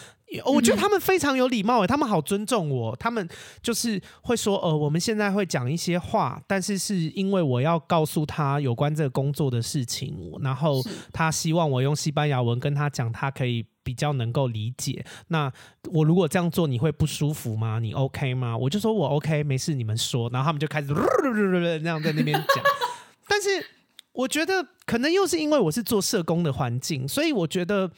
[0.45, 2.95] 我觉得他们非常有礼貌，他们好尊重我。
[2.95, 3.27] 他们
[3.61, 10.81] 就是会说，呃，我们现在会讲一些话，但是是因为我要告诉他有关这个工作的事情，然后
[11.11, 15.05] 他希望我用西班牙文跟他讲，他可以比较能够理解。
[15.27, 15.51] 那
[15.91, 17.79] 我如果这样做，你会不舒服吗？
[17.79, 18.57] 你 OK 吗？
[18.57, 20.29] 我就说我 OK，没事，你们说。
[20.31, 20.87] 然后他们就开始
[21.83, 22.63] 那样在那边讲。
[23.27, 23.49] 但是
[24.11, 27.91] 我觉得可能又是因为我是做社工的环境，所以我觉得。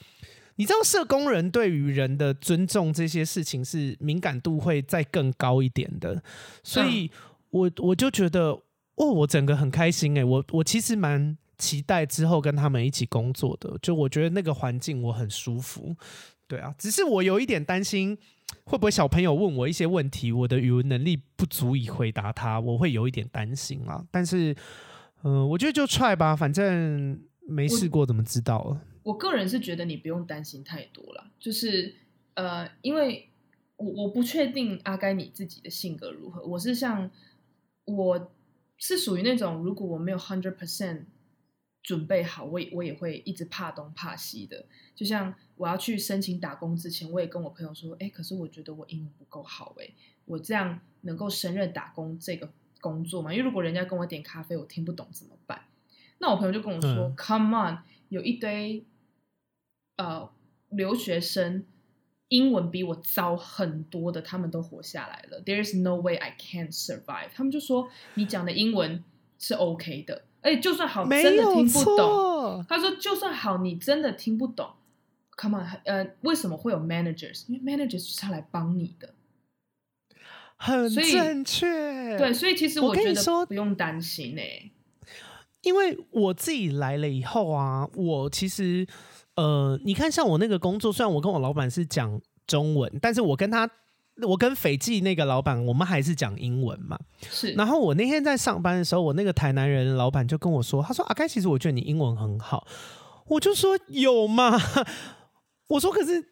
[0.58, 6.22] 你知道社工人对于人的尊重这些事情是敏感度会再更高一点的，
[6.64, 7.12] 所以
[7.49, 8.51] 我我就觉得
[8.95, 15.95] 哦，我整个很开心哎，我我其实蛮期待之后跟他们一起工作的，就我觉得那个环境我很舒服，
[16.47, 18.18] 对啊，只是我有一点担心
[18.64, 24.53] 会不会小朋友问我一些问题，我的语文能力不足以回答他，我会有一点担心啊，但是
[25.24, 28.82] 嗯、呃，我觉得就 try 吧，反正没试过怎么知道了。
[29.06, 31.93] 我个人是觉得你不用担心太多了，就是
[32.34, 33.30] 呃，因为
[33.78, 36.43] 我我不确定阿该你自己的性格如何。
[36.43, 37.12] 我是像
[37.86, 38.32] 我
[38.78, 41.03] 是属于那种，如果我没有 hundred percent
[41.84, 44.66] 准备好，我也我也会一直怕东怕西的。
[44.95, 49.88] 就像我要去申请打工之前，我也跟我朋友说，哎，可是我觉得我英文不够好，哎，
[50.26, 52.51] 我这样能够胜任打工这个
[52.82, 53.32] 工作吗？
[53.32, 55.62] 因为如果人家跟我点咖啡，我听不懂怎么办？
[56.18, 57.78] 那我朋友就跟我说，嗯，Come on，
[58.10, 58.84] 有一堆。
[59.98, 60.30] 呃，
[60.70, 61.64] 留学生
[62.28, 65.41] 英文比我糟很多的，他们都活下来了。
[65.43, 67.30] There is no way I can't survive。
[67.34, 69.04] 他们就说你讲的英文
[69.39, 72.66] 是 OK 的，而且就算好，真的听不懂。
[72.68, 74.72] 他说就算好，你真的听不懂
[75.38, 77.46] ，Come on，呃，为什么会有 managers？
[77.48, 79.14] 因为 managers 是他来帮你的，
[80.58, 82.18] 很正确。
[82.18, 84.72] 对，所以其实我觉得不用担心呢、欸，
[85.62, 88.86] 因为我自己来了以后啊，我其实。
[89.36, 93.70] 呃，你看，像我那个工作，虽然我跟我老板是讲中文，但是我跟他，
[94.26, 96.98] 我跟斐济那个老板，我们还是讲英文嘛。
[97.30, 97.52] 是。
[97.52, 102.66] 然后我那天在上班的时候，我那个台南人老板就跟我说，他说：“阿该，其实我觉得你英文很好。”
[103.28, 104.58] 我就说：“有吗？”
[105.68, 106.26] 我说：“可是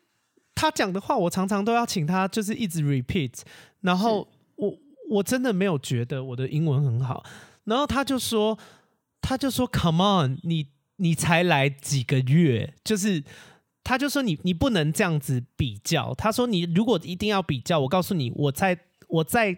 [0.56, 3.42] 他讲的话，我常常都要请他，就是一直 repeat。
[3.82, 4.26] 然后
[4.56, 4.74] 我
[5.10, 7.22] 我真的没有觉得我的英文很好。
[7.66, 8.58] 然后他就说，
[9.22, 10.68] 他就说，Come on，你。”
[10.98, 13.24] 你才来几个月，就是
[13.84, 16.14] 他就说你你不能这样子比较。
[16.16, 18.78] 他说你如果一定要比较，我告诉你，我在
[19.08, 19.58] 我在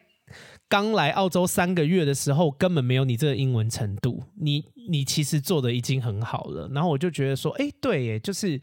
[0.68, 4.24] 刚来澳洲三个月的时候，根本没有你这个英文程度。
[4.40, 6.70] 你你其实做的已经很好了。
[6.74, 8.62] 然后我就觉得说，哎，对耶，就是。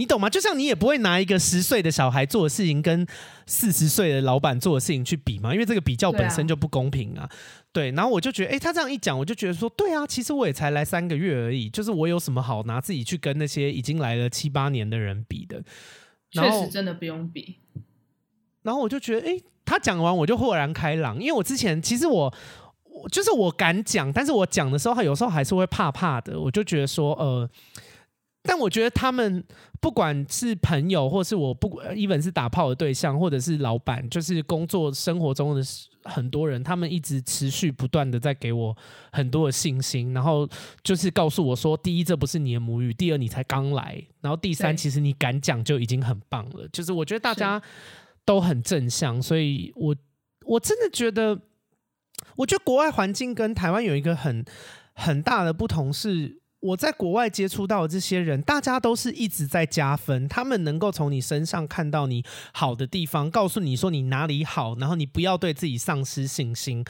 [0.00, 0.30] 你懂吗？
[0.30, 3.06] 就像你也不会拿一个十岁的小孩做的事情跟
[3.44, 7.28] 四十岁的老板做的事情去比嘛，因为这个比较本身就不公平啊。
[7.70, 15.62] 对，然后我就觉得，哎，他这样一讲，我就觉得说，对啊，其实我也才来三个月而已，就是我有什么好拿自己去跟那些已经来了七八年的人比的？
[16.30, 17.58] 确实，真的不用比。
[18.62, 22.32] 然后我就觉得，哎，他讲完我就豁然开朗，因为我之前其实我，
[22.84, 26.40] 我就是我敢讲，但是我讲的时候，他有时候还是会怕怕的。
[26.40, 27.46] 我就觉得说，呃。
[28.50, 29.44] 但我觉得他们
[29.80, 35.62] 不管是朋友，或是我不管，even 是打炮的对象，或者是老板，就是工作生活中的
[36.02, 38.76] 很多人，他们一直持续不断的在给我
[39.12, 40.48] 很多的信心，然后
[40.82, 46.66] 就是告诉我说：第一，这不是你的母语；第二，你才刚来；然后第三，其实你敢讲就已经很棒了。
[46.72, 47.62] 就是我觉得大家
[48.24, 49.94] 都很正向，所以我
[50.44, 51.40] 我真的觉得，
[52.34, 54.44] 我觉得国外环境跟台湾有一个很
[54.94, 56.39] 很大的不同是。
[56.60, 60.28] 我在国外接触到的这些人，大家都是一直在加分。
[60.28, 66.84] 他们能够从你身上看到你好的地方，告诉你说你哪里好，然后你不要对自己丧失信心。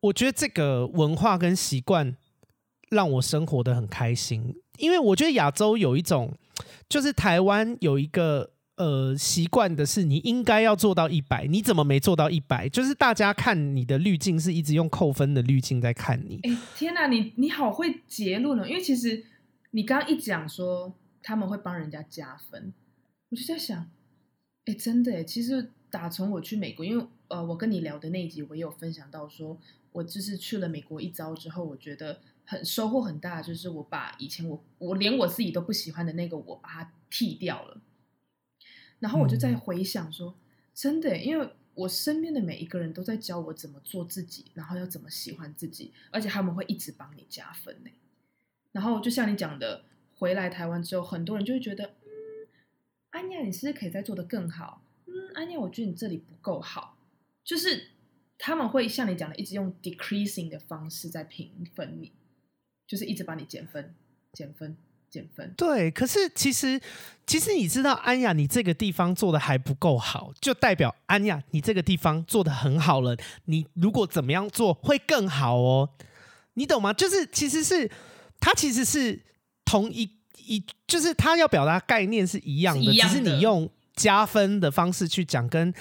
[0.00, 2.16] 我觉得这个文化跟习惯
[2.90, 6.32] 让我生活的很开心，因为我觉得亚洲有一种，
[6.88, 12.68] 就是台湾有一个呃习惯的是你应该要做到一百，你怎么没做到一百？
[12.68, 16.38] 就是大家看你的滤镜是一直用扣分的滤镜在看你。
[16.42, 18.66] 哎，天哪，你你好会结论哦！
[18.66, 19.24] 因为其实
[19.70, 22.72] 你刚刚一讲说他们会帮人家加分，
[23.30, 23.90] 我就在想，
[24.66, 29.58] 哎，真的哎，其实打从我去美国，因为呃，我跟你聊的那一集，我也有分享到说，
[29.92, 32.20] 我就是去了美国一遭之后，我觉得。
[32.48, 37.76] 很收获很大，就是我把以前我我连我自己都不喜欢的那个我把它剃掉了，
[38.98, 40.34] 然后我就在回想说，嗯、
[40.74, 47.90] 真的，因为我身边的每一个人都在教我怎么做自己，然后要怎么喜欢自己，而且他们会一直帮你加分呢。
[48.72, 49.84] 然后就像你讲的，
[50.14, 52.48] 回来台湾之后，很多人就会觉得，嗯，
[53.10, 54.82] 安雅，你是不是可以再做得更好？
[55.06, 56.98] 嗯，安雅，我觉得你这里不够好，
[57.44, 57.88] 就是
[58.38, 62.12] 他们会像你讲的，一直用 decreasing 的方式在评分你。
[62.86, 63.92] 就是一直帮你减分、
[64.32, 64.76] 减分、
[65.10, 65.52] 减分。
[65.56, 66.80] 对，可是其实，
[67.26, 73.16] 其实你知道，安雅，你这个地方做的还不够好，就代表安雅，你这个地方做的很好了。
[73.46, 75.90] 你如果怎么样做会更好哦，
[76.54, 76.92] 你懂吗？
[76.92, 77.90] 就是其实是
[78.40, 79.22] 他其实是
[79.64, 80.10] 同一
[80.44, 85.72] 一，就是他要表达概念是一样的，是一样的，只是你用加分的方式去讲跟。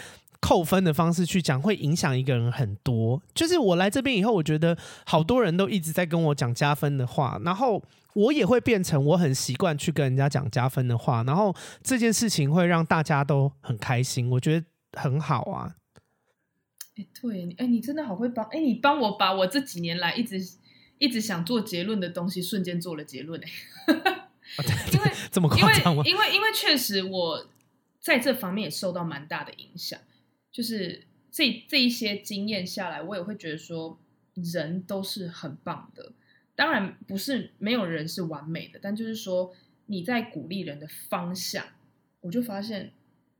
[0.45, 3.19] 扣分的方式去讲，会影响一个人很多。
[3.33, 7.81] 就是我来这边以后，我觉得好多人都一直在跟我讲加分的话，然后
[8.13, 14.67] 我也会变成我很习惯去跟人家讲加分的话，然后这件事情会让大家都很开心，我觉得
[15.01, 15.73] 很好啊。
[16.95, 20.39] 哎，对，哎，你真的好会帮，哎，你帮我把我这几年来一直
[20.99, 23.49] 一直想做结论的东西，瞬间做了结论，哎，
[24.93, 26.03] 因为 这么夸张吗？
[26.05, 27.47] 因为因为因为确实我
[27.99, 29.99] 在这方面也受到蛮大的影响。
[30.55, 33.99] 就是这这一些经验下来，我也会觉得说，
[34.35, 36.13] 人都是很棒的。
[36.55, 39.53] 当然不是没有人是完美的，但就是说
[39.87, 41.65] 你在鼓励人的方向，
[42.21, 42.93] 我就发现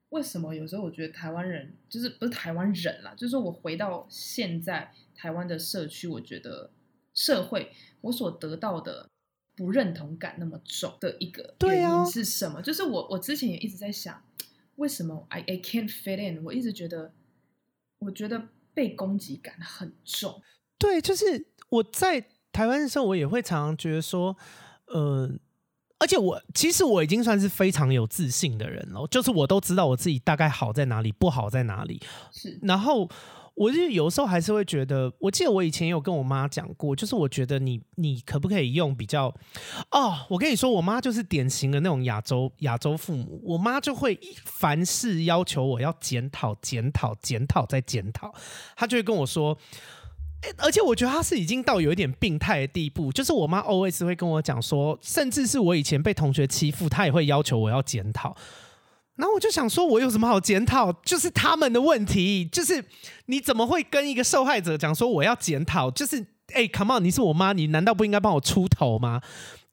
[0.10, 6.70] 为什么有时候我觉得台湾人就是不是台湾人啦，就是说我回到现在台湾的社区，我觉得
[7.14, 9.08] 社会我所得到的
[9.56, 12.62] 不认同感那么重的一个原因是什么？
[12.62, 14.22] 就是我我之前也一直在想。
[14.76, 16.44] 为什么 I I can't fit in？
[16.44, 17.14] 我一直觉得，
[18.00, 20.42] 我觉得被攻击感很重。
[20.78, 24.36] 对，就是我在台湾的时候，我也会常常觉得说，
[24.94, 25.40] 嗯，
[26.00, 32.02] 而且我其实我已经算是非常有自信的人了，就是我都知道我自己大概好在哪里，不好在哪里。
[32.32, 33.10] 是，然后。
[33.56, 39.34] 我就有时候还是会觉得，我记得我以前有跟我妈讲过，就是我觉得你你可不可以用比较
[39.92, 48.36] 哦，我跟你说，我妈就是典型的那种亚洲亚洲父母，我妈就会凡事要求我要检讨检讨检讨再检讨，
[48.76, 49.58] 她就会跟我说，
[50.58, 58.36] 而且我觉得他是已经到有一点病态的地步，就是我妈 always 会跟我讲说，甚至是我以前被同学欺负，她也会要求我要检讨。
[59.16, 60.92] 然后我就想说，我有什么好检讨？
[61.04, 62.46] 就是他们的问题。
[62.46, 62.84] 就是
[63.28, 65.90] 你怎么会跟一个受害者讲说我要检讨？
[65.90, 69.22] 就是哎、，come on，你是我妈，你难道不应该帮我出头吗？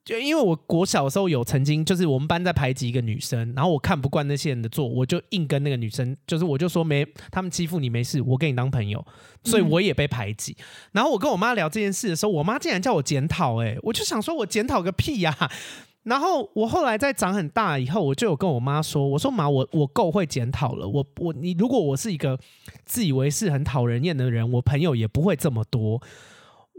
[0.05, 9.05] 就因为我国小的时候有曾经，就是我们班在排挤一个女生，然后我看不惯那些人的做，我就硬跟那个女生，就是我就说没，他们欺负你没事，我跟你当朋友，
[9.45, 10.57] 所以我也被排挤。
[10.59, 15.51] 嗯、然后我跟我妈聊这件事的时候，我妈竟然叫我检讨，哎，我就想说我检讨个屁呀、啊！
[16.03, 20.89] 然后我后来在长很大以后，我就有跟我妈说：“我说妈，我我够会检讨了。
[20.89, 22.37] 我我你如果我是一个
[22.85, 26.03] 自以为是很讨人厌的人，我朋友也不会这么多。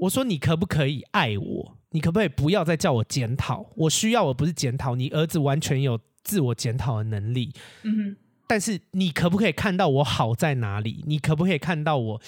[0.02, 1.78] 我说你可不可以爱我？
[1.94, 3.66] 你可不可以不要再叫我检讨？
[3.76, 7.54] 我需要我不是检讨，你儿子完全有自我检讨的能力。
[7.84, 8.18] 嗯哼。
[8.46, 11.04] 但是你可不可以看到我好在哪里？
[11.08, 12.22] 你可不可以看到我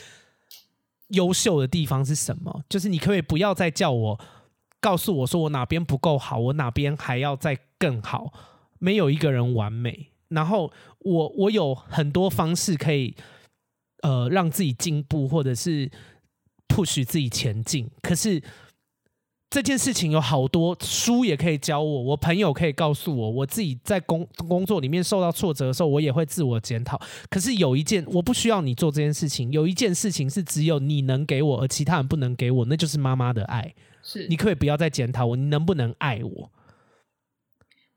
[1.09, 2.63] 优秀的地方是什么？
[2.69, 4.19] 就是你可不可以不要再叫我。”
[4.81, 8.31] 告诉我说我哪边不够好，我哪边还要再更好。
[8.77, 13.15] 没有一个人完美，然后我我有很多方式可以
[14.03, 15.89] 呃让自己进步，或者是
[16.67, 17.89] push 自己前进。
[18.03, 18.39] 可是
[19.49, 26.99] 这件事情有好多书也可以教我，我朋友可以告诉我，我自己在工工作里面受到挫折的时候，我也会自我检讨。
[27.29, 33.73] 可是有一件我不需要你做这件事情，有一件事情是只有你能给我，而其他人不能给我，那就是妈妈的爱。
[34.03, 36.51] 是，你可以不要再检讨我，你能不能爱我？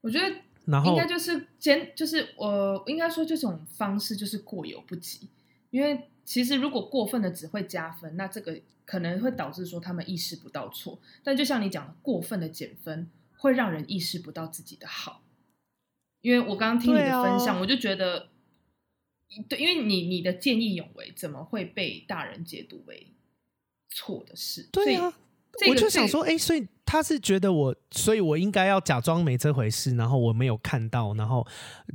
[0.01, 0.33] 我觉得，
[0.67, 5.29] 然后应该就是检，就是我应该说这种方式就是过犹不及，
[5.71, 11.01] 因为其实如果过分的只会加分，那这个可能会导致说他们意识不到错。
[11.25, 13.09] 但就像你讲的，过分的减分
[13.39, 15.23] 会让人意识不到自己的好。
[16.21, 18.29] 因为我刚刚听你的分享，我就觉得，
[19.49, 23.15] 对，因为你你的见义勇为怎么会被大人解读为
[23.89, 24.69] 错的事？
[24.71, 25.11] 对啊。
[25.55, 31.47] 这个、我就想说，哎、欸，所以他是觉得我，所以我应该要假装没这回事，然后我没有看到，然后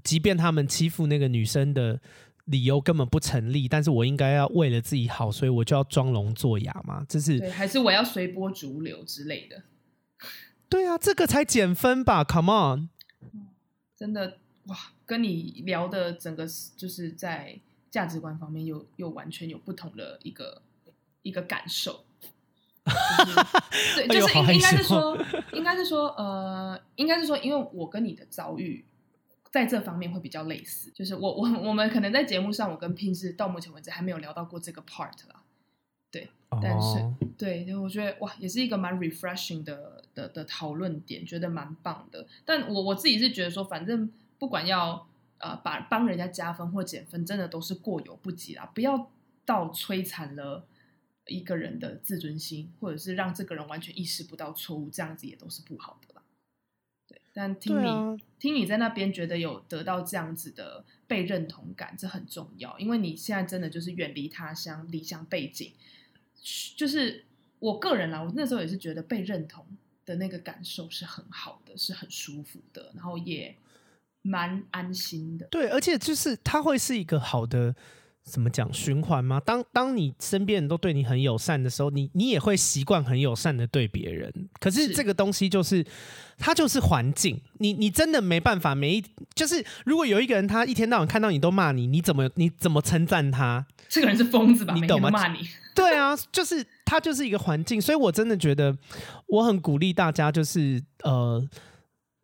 [0.04, 2.02] 即便他们欺负那个女生的
[2.46, 7.06] 理由根本不成立，但是我应该要为了自己好，所以我就要装聋作哑嘛？
[7.08, 9.64] 这是对，还是我要随波逐流之类的？
[10.68, 12.90] 对啊，这个才减分吧？Come on，
[13.96, 14.76] 真的哇，
[15.06, 20.62] 跟你聊的整个就是在价值观方面又又完全有不同的一个
[21.22, 22.06] 一个感受。
[22.86, 25.18] 就是、对，就是应应该是说，
[25.54, 28.84] 应该是说，呃，应该是说，因为我跟你的遭遇
[29.54, 35.44] 在这方面会比较类似，就是我我我们可能在节目上，我跟 Pin 是到目前为止还没有聊到过这个 part 啦，
[36.10, 37.14] 对，但是、oh.
[37.38, 42.26] 对，我觉得哇，也是一个蛮 refreshing 的的的讨论点，觉得蛮棒的。
[42.44, 49.12] 但我我自己是觉得说，反正不管要呃把帮人家加分或减分，真的都是过犹不及啦，不要
[49.46, 50.66] 到摧残了。
[51.26, 56.13] 一个人的自尊心，或者是让这个人完全意识不到错误，这样子也都是不好的
[57.34, 65.74] 但听你、啊、听你在那边觉得有得到这样子的被认同感，这很重要，因为你现在真的就是远离他乡，离乡背景。
[66.78, 67.26] 就是
[67.60, 69.66] 我个人啦，我那时候也是觉得被认同
[70.06, 73.56] 的那个感受是很好的，是很舒服的，然后也
[74.22, 75.48] 蛮安心的。
[75.48, 77.76] 对，而且就是他会是一个好的。
[78.24, 79.40] 怎么讲循环吗？
[79.46, 84.32] 当当你身边人都对你很友善的时候，你你也会习惯很友善的对别人。
[84.60, 85.86] 可是这个东西就是，是
[86.38, 87.42] 它就是环境。
[87.60, 89.04] 你你真的没办法，每一
[89.36, 93.66] 就是如果有一个人他一天到晚看到你都骂你，你怎么你怎么称赞他？
[93.90, 94.74] 这个人是疯子吧？
[94.74, 95.10] 你懂吗？
[95.10, 95.40] 骂你？
[95.76, 97.82] 对啊，就是他就是一个环境。
[97.82, 98.78] 所以我真的觉得
[99.28, 101.46] 我很鼓励大家，就是呃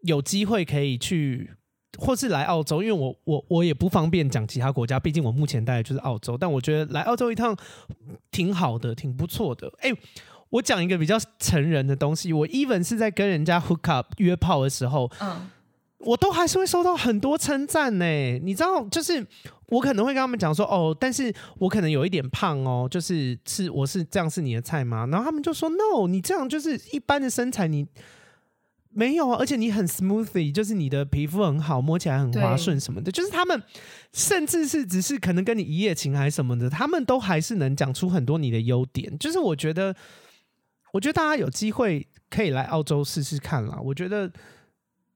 [0.04, 1.52] 有机会可以去。
[2.00, 6.38] 或是来澳洲，因为我我我也不方便讲其他国家，毕竟我目前待的就是澳洲。
[6.38, 7.56] 但我觉得来澳洲一趟
[8.32, 9.68] 挺好的，挺不错的。
[9.80, 9.98] 哎、欸，
[10.50, 15.50] 我讲一个比较成人的东西，我 even 是在跟人家 hook up 约炮的时候，嗯，
[16.00, 18.40] 我都还是会收到很多称赞呢。
[18.40, 19.26] 你知道，就是
[19.68, 25.06] 我可能会跟他们讲说，哦，但是我可能有一点胖哦，就是是我是这样是你的菜吗？
[25.12, 27.86] 然后他们就说，no，你这样就是一般的身材，你。
[29.00, 33.10] 没有啊，而且你很 smoothie，就是你的皮肤很好，摸起来很滑顺什么的。
[33.10, 33.64] 就是他们
[34.12, 39.18] 甚至是只是可能跟你一夜情还是什么的，他们都还是能讲出很多你的优点。
[39.18, 39.96] 就是我觉得，
[40.92, 44.30] 我觉得大家有机会可以来澳洲试试看啦，我觉得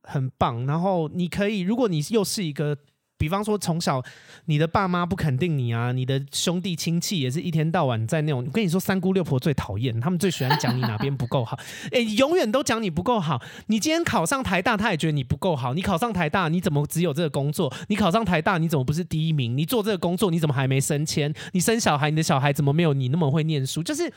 [0.03, 0.65] 很棒。
[0.65, 2.77] 然后你可以，如果你又是一个。
[3.18, 4.03] 比方说，从小
[4.45, 8.43] 你的爸妈不肯定你啊，你的兄弟亲戚也是一天到晚在那种。
[8.45, 11.57] 我跟你说，三姑六婆最讨厌，他们最喜欢讲你哪边不够好，
[11.93, 13.41] 哎、欸，永远都讲你不够好。
[13.68, 15.74] 你今天考上台大，他也觉得你不够好。
[15.74, 17.74] 你考上台大，你怎么只有这个工作？
[17.88, 19.57] 你考上台大，你怎么不是第一名？
[19.57, 21.34] 你做这个工作，你怎么还没升迁？
[21.53, 23.82] 你生小孩，你的小孩怎么没有你那么会念书？
[23.82, 24.11] 就是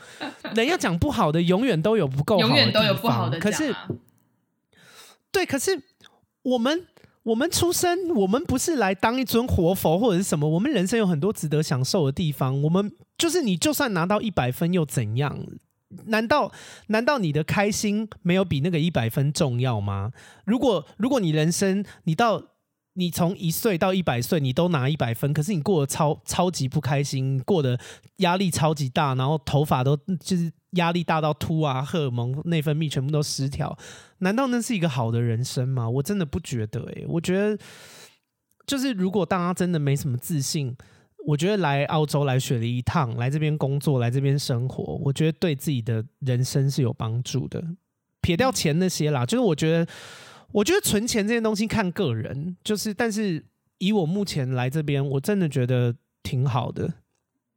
[0.53, 3.39] 人要讲不好的，永远都有不够好的，永远都有不好的。
[3.39, 3.73] 可是，
[5.31, 5.81] 对，可是
[6.41, 6.87] 我们。
[7.27, 10.47] 我们出生，我们不是来当一尊活佛或者是什么。
[10.47, 12.61] 我们人生有很多值得享受的地方。
[12.61, 15.37] 我们就是你，就算拿到一百分又怎样？
[16.05, 16.53] 难道
[16.87, 20.13] 难道你的开心没有比那个一百分重要吗？
[20.45, 22.41] 如果如果你人生你到
[22.93, 27.77] 你从一岁到一百岁你都拿一百分，可是你过得超超级不开心，过得
[28.17, 33.77] 压力超级大，然后头发都就是压力大到突啊，荷尔蒙内分泌全部都失调。
[34.19, 35.87] 难道那是一个好的人生吗？
[35.87, 37.55] 我真的不觉得诶、我觉得
[38.65, 40.75] 就是如果大家真的没什么自信，
[41.27, 47.63] 我觉得来澳洲来雪梨一趟，来这边工作，来这边生活，我觉得对自己的人生是有帮助的。
[48.21, 49.87] 撇掉钱那些啦，就是我觉得，
[50.51, 53.45] 我觉得存钱这些东西看个人，就是但是
[53.77, 56.93] 以我目前来这边，我真的觉得挺好的。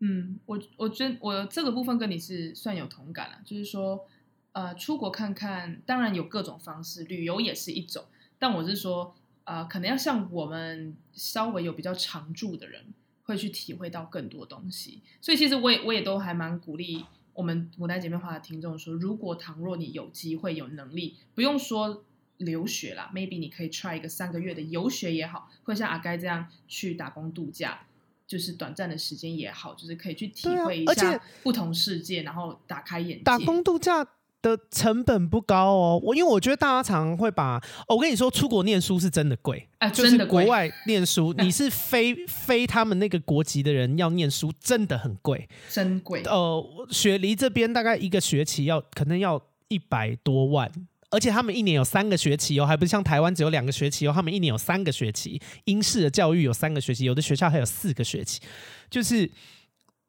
[0.01, 4.07] 嗯，我我觉我这个部分跟你是算有同感了，就是说。
[4.53, 8.07] 呃，出国看看，当然有各种方式，旅游也是一种。
[8.37, 12.87] 但我是说，呃，可能要像我们稍微有比较常住的人，
[13.23, 15.03] 会去体会到更多东西。
[15.21, 22.03] 所以，其实我也我也都还蛮鼓励我们母单姊妹花的听众说，如果倘若你有机会有能力，不用说
[22.39, 27.87] 留学啦，maybe 你可以 try 一个三个月的游学也好，或像阿该这样去打工度假，
[28.31, 33.25] 就是短暂的时间也好，就是可以去体会一下不同世界，然后打开眼界。
[33.25, 34.07] 打工度假。
[34.43, 46.23] 的成本不高哦，我因为我觉得大家常常会把，哦，我跟你说，出国念书是真的贵，啊，就是国外念书， 你是非非他们那个国籍的人要念书，真的很贵，真贵。
[46.23, 50.73] 呃，雪梨这边大概一个学期要可能要一百多万，
[51.11, 58.41] 而且他们一年有三个学期哦，还不是像台湾只有两个学期哦，他们一年有三个学期，英式的教育有三个学期，有的学校还有四个学期，
[58.89, 59.31] 就是。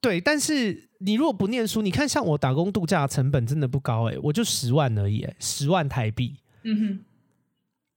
[0.04, 6.38] 对，但是你如果不念书，你看像我打工度假的成本真的不高哎、欸，我就十万而已、十万台币。
[6.64, 7.00] 嗯哼。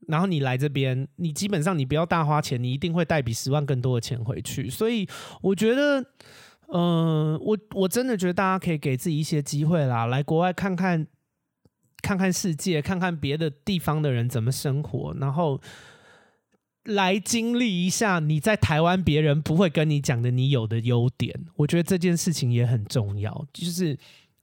[0.07, 4.69] 然后你来这边，你基本上你不要大花钱，你一定会带比十万更多的钱回去。
[4.69, 5.09] 所以
[5.41, 6.05] 我觉得，
[6.75, 11.07] 嗯、我我真的觉得大家可以给自己一些机会啦，来国外看看，
[12.05, 15.59] 看看世界，看看别的地方的人怎么生活，然后
[16.85, 21.35] 来经历一下你在台湾别人不会跟你讲的你有的优点。
[21.57, 23.99] 我觉得这件事情也很重要，就是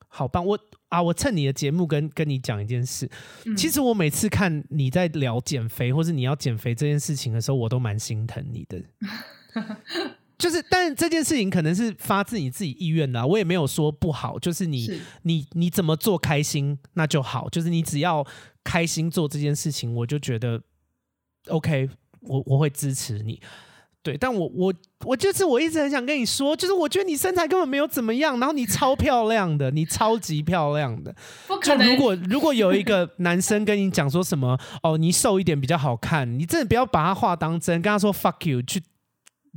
[0.08, 0.60] 好棒我。
[0.92, 1.02] 啊！
[1.02, 3.10] 我趁你的节目跟跟你讲一件事。
[3.46, 3.56] 嗯。
[3.56, 8.84] 其实我每次看你在聊减肥，或是你要减肥这件事情的时候，我都蛮心疼你的。
[10.42, 14.40] 就是，但这件事情可能是发自你自己意愿的啊，我也没有说不好。
[14.40, 18.26] 就是你是你你怎么做开心那就好，就是你只要
[18.64, 20.60] 开心做这件事情，我就觉得
[21.48, 21.88] OK，
[22.22, 23.40] 我我会支持你。
[24.04, 24.74] 对，但我我
[25.06, 31.16] 我就是我一直很想跟你说，就是我觉得你身材根本没有怎么样，然后你超漂亮的，你超级漂亮的。
[31.46, 31.86] 不可能。
[31.86, 38.82] 就如果如果有一个男生跟你讲说什么哦，你瘦一点比较好看，你真的不要把他话当真，跟他说 fuck you，去，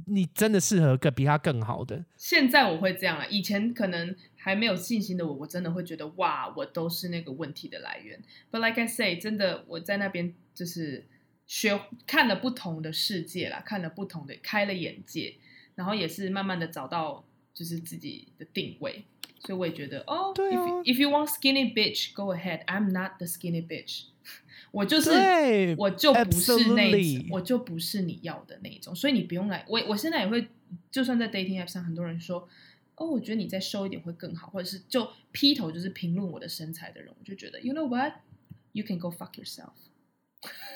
[0.06, 2.04] 你真的适合个比他更好的。
[2.16, 8.22] 现在我会这样了，以前可能还没有信心的我，我真的会觉得哇，我都是那个问题的来源。
[8.50, 11.06] But like I say，真的我在那边就是。
[11.46, 15.34] 学看了不同的世界啦，看了不同的，开了眼界，
[15.74, 17.22] 然后也是慢慢的找到
[17.52, 19.04] 就是自己的定位，
[19.40, 22.64] 所以我也觉得哦，对啊，if, if you want skinny bitch, go ahead.
[22.64, 24.04] I'm not the skinny bitch.
[24.74, 25.10] 我就是，
[25.78, 29.64] 我就不是那种，我就不是你要的那一种，所以你不用来。
[29.68, 30.48] 我我现在也会，
[30.90, 32.48] 就算在 dating app 上，很多人说，
[32.96, 38.14] 哦，我觉得你再瘦一点会更好，或者是就劈头就是评论我的身材的人，我就觉得，you know what?
[38.72, 39.70] You can go fuck yourself.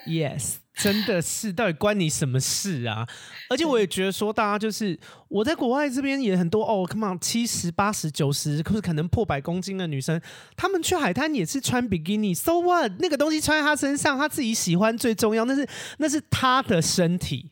[0.09, 3.07] Yes， 真的是，到底关你什么事啊？
[3.51, 4.99] 而且我也觉得说，大家就是
[5.29, 10.19] 我在国外这边也很多哦，come on，七十、八十、九十，可是可能破百公斤的女生，
[10.57, 12.91] 她们去海滩也是穿比基尼，so what？
[13.01, 17.51] 那个东西穿在她身上，她自己喜欢最重要，那是那是她的身体，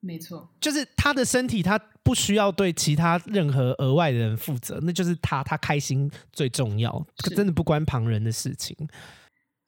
[0.00, 8.74] 没错，就是她的身体，她不需要对其他任何额外的人负责，那就是她，她开心最重要，真的不关旁人的事情。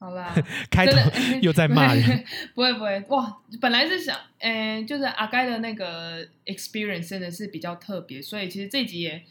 [0.03, 0.34] 好啦，
[0.68, 0.98] 开头
[1.40, 2.24] 又在骂人，
[2.57, 3.38] 不会不会哇！
[3.61, 9.22] 本来是想，嗯、欸，就是阿该的那个 experience 真的是比较特别，所以其实这集也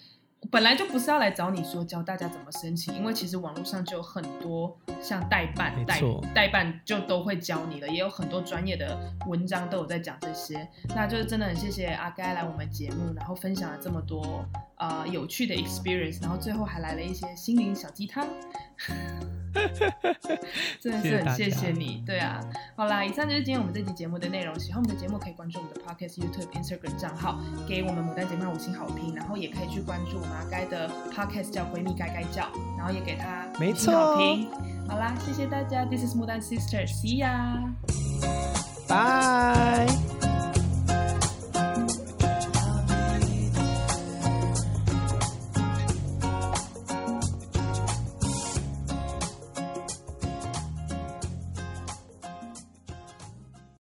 [0.49, 6.01] 本来就不是要来找你说教大家怎么申请，因为其实网络上就有很多像代办代
[6.33, 8.97] 代办就都会教你了，也有很多专业的
[9.27, 10.65] 文章都有在讲这些。
[10.95, 14.43] 那就是真的很谢谢阿该来我们节目，然后分享了这么多
[14.77, 18.25] 呃有趣的 experience，然后最后还来了一些心灵小鸡汤。
[20.79, 22.39] 真的是很谢谢你，对啊，
[22.75, 24.57] 好啦，以上就是今天我们这期节目的内容。
[24.57, 34.47] 喜欢我们的节目，可以关注我们的 Podcast、YouTube、Instagram 账号，给我们牡丹姐妹五星好评，然后也可以去关注我们阿该的 Podcast 叫闺蜜该该叫，然后也给她五星好评。
[34.87, 37.73] 好啦，谢谢大家，This is 牡丹 Sisters，See ya，
[38.87, 40.30] 拜。